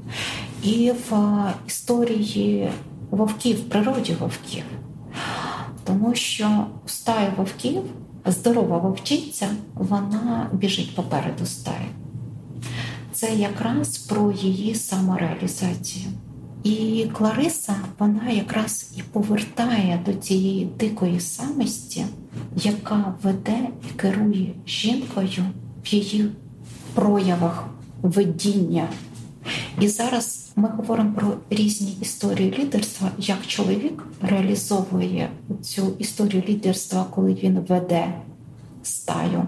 [0.63, 1.34] і в
[1.68, 2.70] історії
[3.11, 4.63] вовків, в природі вовків
[5.86, 6.89] тому що в
[7.38, 7.82] вовків
[8.26, 11.88] здорова вовчиця, вона біжить попереду стаї.
[13.13, 16.05] Це якраз про її самореалізацію.
[16.63, 22.05] І Клариса вона якраз і повертає до цієї дикої самості,
[22.55, 25.45] яка веде і керує жінкою
[25.84, 26.30] в її
[26.93, 27.67] проявах
[28.01, 28.88] видіння.
[29.82, 35.29] І зараз ми говоримо про різні історії лідерства, як чоловік реалізовує
[35.61, 38.13] цю історію лідерства, коли він веде
[38.83, 39.43] стаю,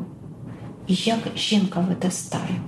[0.87, 2.61] і як жінка веде стаю.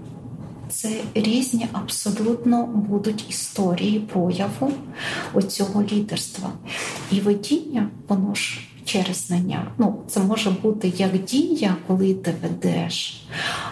[0.69, 4.71] Це різні абсолютно будуть історії прояву
[5.33, 6.49] оцього лідерства.
[7.11, 9.71] І водіння, воно ж через знання.
[9.77, 13.23] Ну, Це може бути як дія, коли ти ведеш.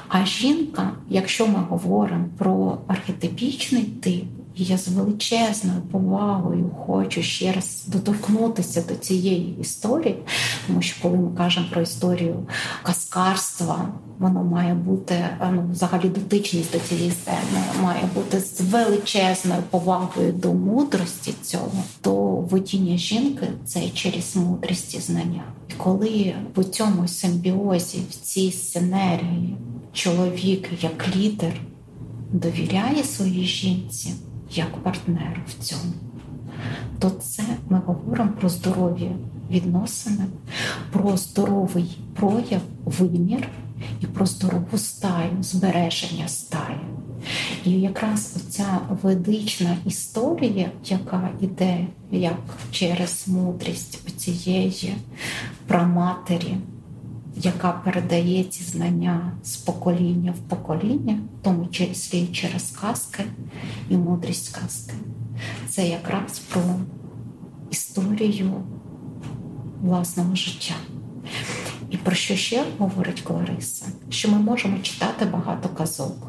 [0.07, 4.26] А жінка, якщо ми говоримо про архетипічний тип,
[4.58, 10.16] і я з величезною повагою хочу ще раз доторкнутися до цієї історії,
[10.68, 12.47] тому що коли ми кажемо про історію
[12.84, 13.89] каскарства,
[14.20, 20.53] воно має бути ну, взагалі дотичність до цієї сцени, має бути з величезною повагою до
[20.53, 25.43] мудрості цього, то водіння жінки це через мудрість і знання.
[25.70, 29.58] І коли в цьому симбіозі, в цій сценерії
[29.93, 31.53] чоловік як лідер
[32.32, 34.14] довіряє своїй жінці
[34.52, 35.93] як партнеру в цьому,
[37.00, 39.12] то це ми говоримо про здорові
[39.52, 40.26] відносини,
[40.91, 43.48] про здоровий прояв, вимір
[44.02, 46.80] і про здорову стаю, збереження стаї.
[47.66, 52.39] І якраз оця ведична історія, яка йде як
[52.72, 54.95] через мудрість цієї
[55.68, 56.58] праматері,
[57.38, 63.24] яка передає ці знання з покоління в покоління, в тому числі через казки
[63.90, 64.94] і мудрість казки.
[65.70, 66.62] Це якраз про
[67.72, 68.54] історію
[69.82, 70.76] власного життя.
[71.90, 73.86] І про що ще говорить Клариса?
[74.10, 76.28] Що ми можемо читати багато казок,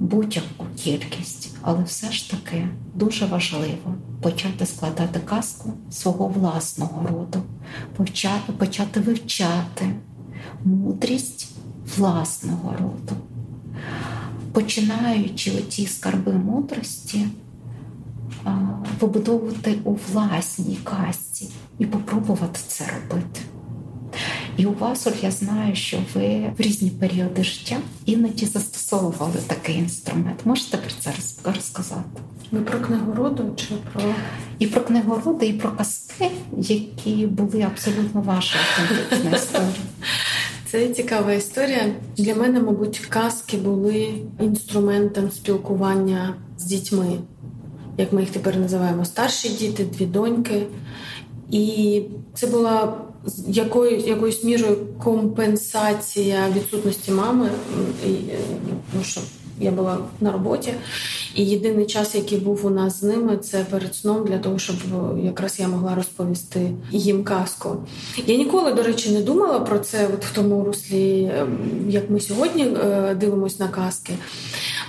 [0.00, 7.42] будь-яку кількість, але все ж таки дуже важливо почати складати казку свого власного роду,
[7.96, 9.94] почати, почати вивчати
[10.64, 11.50] мудрість
[11.96, 13.16] власного роду,
[14.52, 17.26] починаючи оті скарби мудрості.
[19.00, 21.48] Вибудовувати у власній казці
[21.78, 23.40] і попробувати це робити.
[24.56, 28.46] І у вас, я знаю, що ви в різні періоди життя іноді
[28.88, 30.40] застосовували такий інструмент.
[30.44, 31.12] Можете про це
[31.44, 32.20] розказати?
[32.52, 34.02] Ми про книгу роду чи про
[34.58, 39.68] і про книгу і про казки, які були абсолютно ваша автентична історія.
[40.70, 41.94] Це цікава історія.
[42.16, 47.18] Для мене, мабуть, казки були інструментом спілкування з дітьми,
[47.98, 50.66] як ми їх тепер називаємо старші діти, дві доньки.
[51.50, 52.02] І
[52.34, 53.00] це була
[53.46, 57.50] якою, якоюсь мірою компенсація відсутності мами,
[58.92, 59.20] тому що
[59.60, 60.72] я була на роботі,
[61.34, 64.76] і єдиний час, який був у нас з ними, це перед сном для того, щоб
[65.24, 67.76] якраз я могла розповісти їм казку.
[68.26, 71.58] Я ніколи, до речі, не думала про це от в тому руслі, ем,
[71.88, 74.12] як ми сьогодні е, дивимося на казки.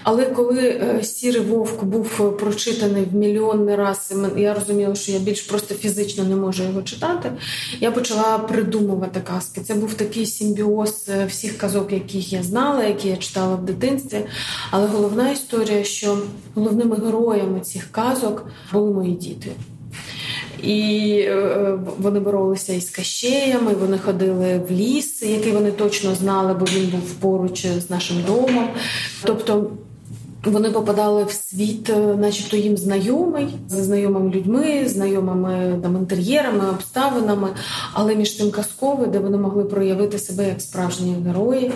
[0.04, 5.42] Але коли е, сірий вовк був прочитаний в мільйонний раз, я розуміла, що я більш
[5.42, 7.32] просто фізично не можу його читати.
[7.80, 9.62] Я почала придумувати казки.
[9.62, 14.26] Це був такий симбіоз е, всіх казок, яких я знала, які я читала в дитинстві.
[14.72, 16.18] Але головна історія, що
[16.56, 19.52] головними героями цих казок були мої діти.
[20.64, 26.66] І е, вони боролися із кащеями, вони ходили в ліс, який вони точно знали, бо
[26.66, 28.70] він був поруч з нашим домом.
[29.24, 29.72] Тобто
[30.46, 37.50] вони попадали в світ, е, начебто їм знайомий, зі знайомими людьми, знайомими там інтер'єрами, обставинами,
[37.94, 41.72] але між тим казковий, де вони могли проявити себе як справжні герої.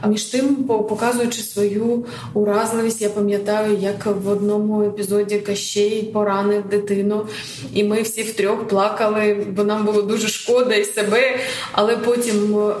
[0.00, 2.04] А між тим, показуючи свою
[2.34, 7.26] уразливість, я пам'ятаю, як в одному епізоді Кащей поранив дитину,
[7.74, 11.38] і ми всі втрьох плакали, бо нам було дуже шкода і себе.
[11.72, 12.74] Але потім е,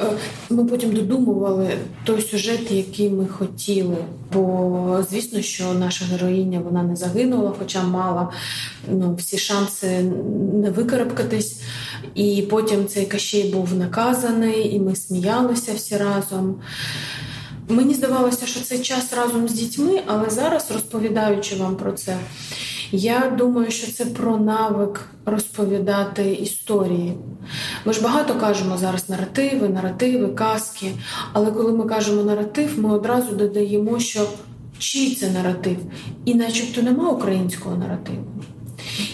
[0.50, 1.68] ми потім додумували
[2.04, 3.96] той сюжет, який ми хотіли.
[4.32, 8.32] Бо звісно що наша героїня вона не загинула, хоча мала
[8.90, 10.00] ну, всі шанси
[10.54, 11.60] не викарабкатись.
[12.14, 16.60] І потім цей Кащей був наказаний, і ми сміялися всі разом.
[17.68, 22.16] Мені здавалося, що це час разом з дітьми, але зараз, розповідаючи вам про це,
[22.92, 27.14] я думаю, що це про навик розповідати історії.
[27.84, 30.92] Ми ж багато кажемо зараз наративи, наративи, казки.
[31.32, 34.28] Але коли ми кажемо наратив, ми одразу додаємо, що
[34.78, 35.76] чий це наратив,
[36.24, 38.24] і начебто нема українського наративу.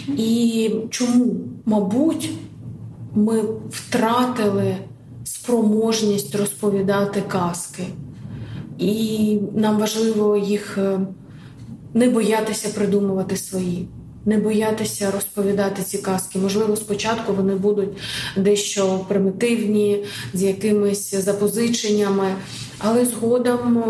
[0.07, 1.35] І чому,
[1.65, 2.29] мабуть,
[3.15, 4.77] ми втратили
[5.23, 7.83] спроможність розповідати казки,
[8.77, 10.99] і нам важливо їх е,
[11.93, 13.87] не боятися придумувати свої
[14.25, 16.39] не боятися розповідати ці казки.
[16.39, 17.89] Можливо, спочатку вони будуть
[18.37, 20.03] дещо примітивні,
[20.33, 22.35] з якимись запозиченнями,
[22.79, 23.81] але згодом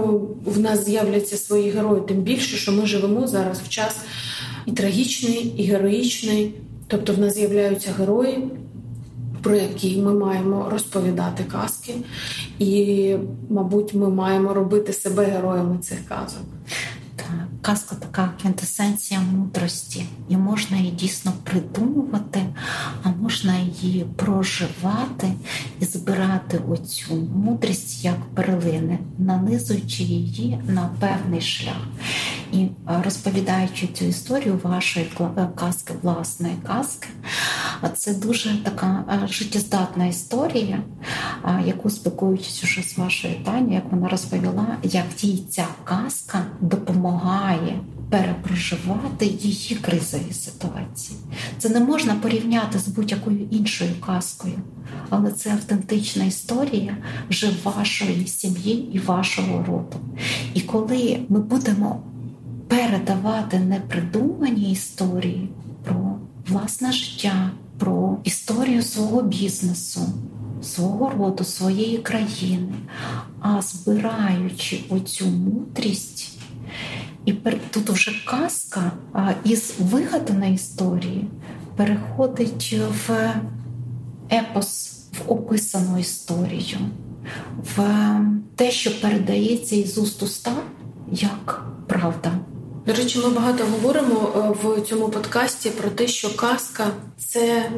[0.46, 2.02] в нас з'являться свої герої.
[2.08, 3.98] Тим більше, що ми живемо зараз в час
[4.66, 6.54] і трагічний, і героїчний.
[6.88, 8.48] Тобто в нас з'являються герої.
[9.42, 11.94] Про які ми маємо розповідати казки,
[12.60, 13.16] і,
[13.50, 16.42] мабуть, ми маємо робити себе героями цих казок
[17.66, 22.45] казка така квінтесенція мудрості, і можна її дійсно придумувати,
[23.03, 25.34] а можна її проживати
[25.80, 31.88] і збирати оцю мудрість як перлини, нанизуючи її на певний шлях.
[32.52, 32.68] І
[33.04, 37.08] розповідаючи цю історію вашої е, казки, власної казки,
[37.96, 40.84] це дуже така життєздатна історія,
[41.66, 47.80] яку спілкуючись уже з вашою Таню, як вона розповіла, як їй ця казка допомагає.
[48.10, 51.20] Перепроживати її кризові ситуації.
[51.58, 54.54] Це не можна порівняти з будь-якою іншою казкою,
[55.10, 56.98] але це автентична історія
[57.30, 60.00] вже вашої сім'ї і вашого роду.
[60.54, 62.04] І коли ми будемо
[62.68, 65.49] передавати непридумані історії
[65.84, 66.16] про
[66.47, 70.01] власне життя, про історію свого бізнесу,
[70.63, 72.74] свого роду, своєї країни,
[73.39, 76.32] а збираючи оцю мудрість.
[77.26, 77.34] І
[77.72, 78.91] тут вже казка
[79.43, 81.28] із вигаданої історії
[81.76, 82.76] переходить
[83.07, 83.34] в
[84.32, 86.78] епос, в описану історію,
[87.76, 87.84] в
[88.55, 90.53] те, що передається із уст уста
[91.11, 92.32] як правда.
[92.88, 97.72] До речі, ми багато говоримо е, в цьому подкасті про те, що казка це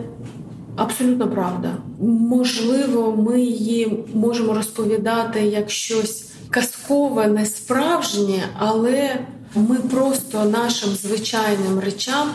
[0.76, 1.76] абсолютно правда.
[2.02, 9.20] Можливо, ми її можемо розповідати як щось казкове, не справжнє, але
[9.56, 12.30] ми просто нашим звичайним речам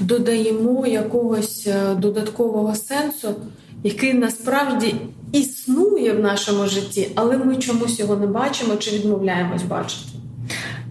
[0.00, 3.34] додаємо якогось е, додаткового сенсу,
[3.84, 4.94] який насправді
[5.32, 10.19] існує в нашому житті, але ми чомусь його не бачимо чи відмовляємось бачити.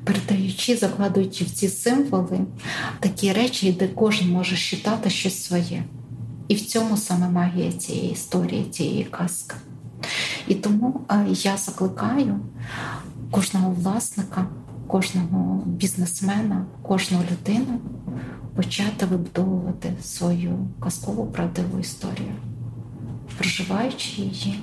[0.09, 2.39] Передаючи, закладуючи в ці символи
[2.99, 5.83] такі речі, де кожен може читати щось своє.
[6.47, 9.55] І в цьому саме магія цієї історії, цієї казки.
[10.47, 12.39] І тому е, я закликаю
[13.31, 14.45] кожного власника,
[14.87, 17.79] кожного бізнесмена, кожну людину
[18.55, 22.31] почати вибудовувати свою казкову правдиву історію,
[23.37, 24.59] проживаючи її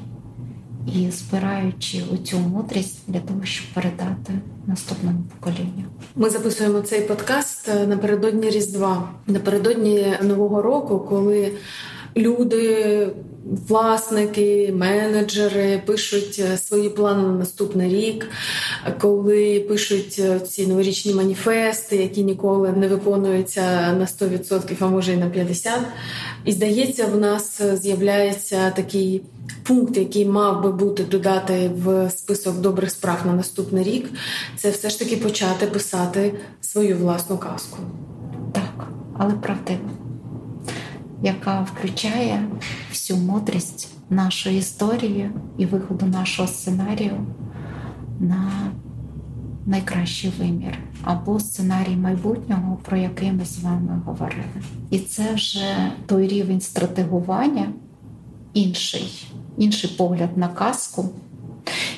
[0.95, 4.33] і збираючи оцю мудрість для того, щоб передати
[4.67, 5.85] наступному поколінню.
[6.17, 11.53] Ми записуємо цей подкаст е, напередодні Різдва, напередодні Нового року, коли
[12.17, 13.09] люди,
[13.69, 18.31] власники, менеджери пишуть е, свої плани на наступний рік,
[19.01, 25.17] коли пишуть е, ці новорічні маніфести, які ніколи не виконуються на 100%, а може і
[25.17, 25.79] на 50%.
[26.45, 29.23] І здається, в нас з'являється такий.
[29.63, 34.11] Пункт, який мав би бути додати в список добрих справ на наступний рік,
[34.57, 37.79] це все ж таки почати писати свою власну казку.
[38.53, 38.89] Так,
[39.19, 40.06] але правдиво
[41.27, 42.49] яка включає
[42.91, 47.27] всю мудрість нашої історії і виходу нашого сценарію
[48.21, 48.51] на
[49.67, 54.63] найкращий вимір або сценарій майбутнього, про який ми з вами говорили.
[54.91, 57.73] І це вже той рівень стратегування,
[58.55, 59.27] інший,
[59.59, 61.09] інший погляд на казку,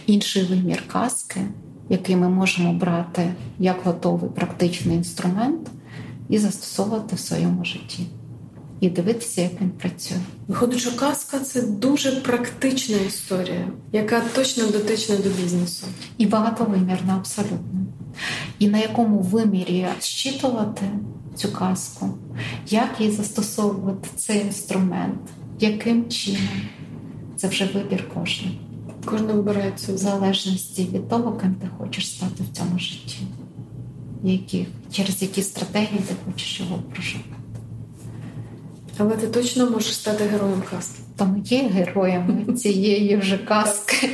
[0.07, 1.41] інший вимір казки,
[1.89, 5.71] який ми можемо брати як готовий практичний інструмент
[6.29, 8.07] і застосовувати в своєму житті
[8.81, 10.19] і дивитися, як він працює.
[10.49, 15.87] Виходить, що казка це дуже практична історія, яка точно дотична до бізнесу.
[16.19, 17.87] І багатовимірна, абсолютно.
[18.59, 20.91] І на якому вимірі щитувати
[21.37, 22.09] цю казку,
[22.71, 25.21] як її застосовувати цей інструмент,
[25.61, 26.61] яким чином
[27.37, 28.55] це вже вибір кожного.
[29.05, 33.19] Кожен вибирає цю в залежності від того, ким ти хочеш стати в цьому житті,
[34.25, 37.38] які, через які стратегії ти хочеш його прожити.
[38.99, 40.99] Але ти точно можеш стати героєм казки.
[41.17, 44.11] То ми є героями цієї вже казки.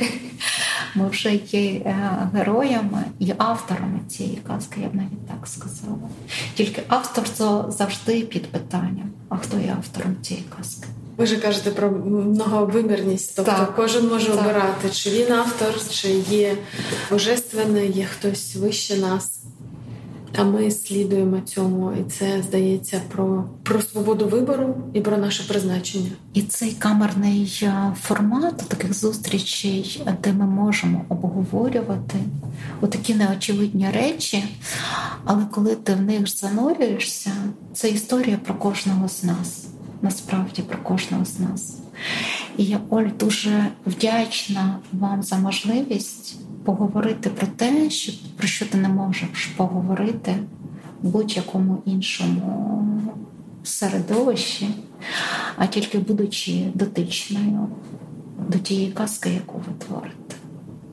[0.95, 6.09] Ми вже є е, героями і авторами цієї казки, я б навіть так сказала.
[6.53, 9.11] Тільки авторство завжди під питанням.
[9.29, 10.87] А хто є автором цієї казки?
[11.17, 14.39] Ви ж кажете про многовимірність, тобто так, кожен може так.
[14.39, 16.57] обирати, чи він автор, чи є
[17.09, 19.41] божественний, є хтось вище нас.
[20.37, 26.09] А ми слідуємо цьому, і це здається про про свободу вибору і про наше призначення.
[26.33, 32.17] І цей камерний е, формат таких зустрічей, де ми можемо обговорювати
[32.89, 34.43] такі неочевидні речі,
[35.25, 37.31] але коли ти в них занурюєшся,
[37.73, 39.65] це історія про кожного з нас.
[40.01, 41.77] Насправді про кожного з нас.
[42.57, 48.77] І я Оль дуже вдячна вам за можливість поговорити про те, що, про що ти
[48.77, 50.35] не можеш поговорити
[51.01, 52.81] в будь-якому іншому
[53.63, 54.69] середовищі,
[55.57, 57.67] а тільки будучи дотичною
[58.49, 60.35] до тієї казки, яку ви творите.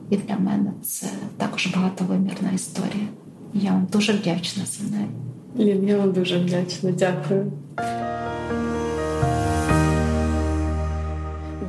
[0.09, 1.07] І для мене це
[1.37, 3.07] також багатовимірна історія.
[3.53, 5.87] Я вам дуже вдячна за неї.
[5.87, 6.91] Я вам дуже вдячна.
[6.91, 7.51] Дякую.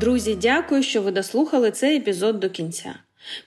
[0.04, 2.94] Друзі, дякую, що ви дослухали цей епізод до кінця.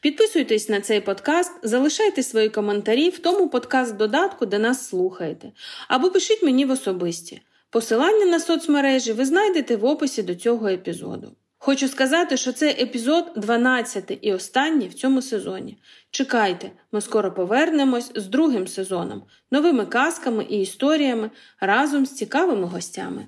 [0.02, 5.52] Підписуйтесь на цей подкаст, залишайте свої коментарі в тому подкаст-додатку, де нас слухаєте,
[5.88, 7.42] або пишіть мені в особисті.
[7.70, 11.32] Посилання на соцмережі ви знайдете в описі до цього епізоду.
[11.58, 15.78] Хочу сказати, що це епізод 12 і останній в цьому сезоні.
[16.12, 21.30] Чекайте, ми скоро повернемось з другим сезоном, новими казками і історіями
[21.60, 23.26] разом з цікавими гостями.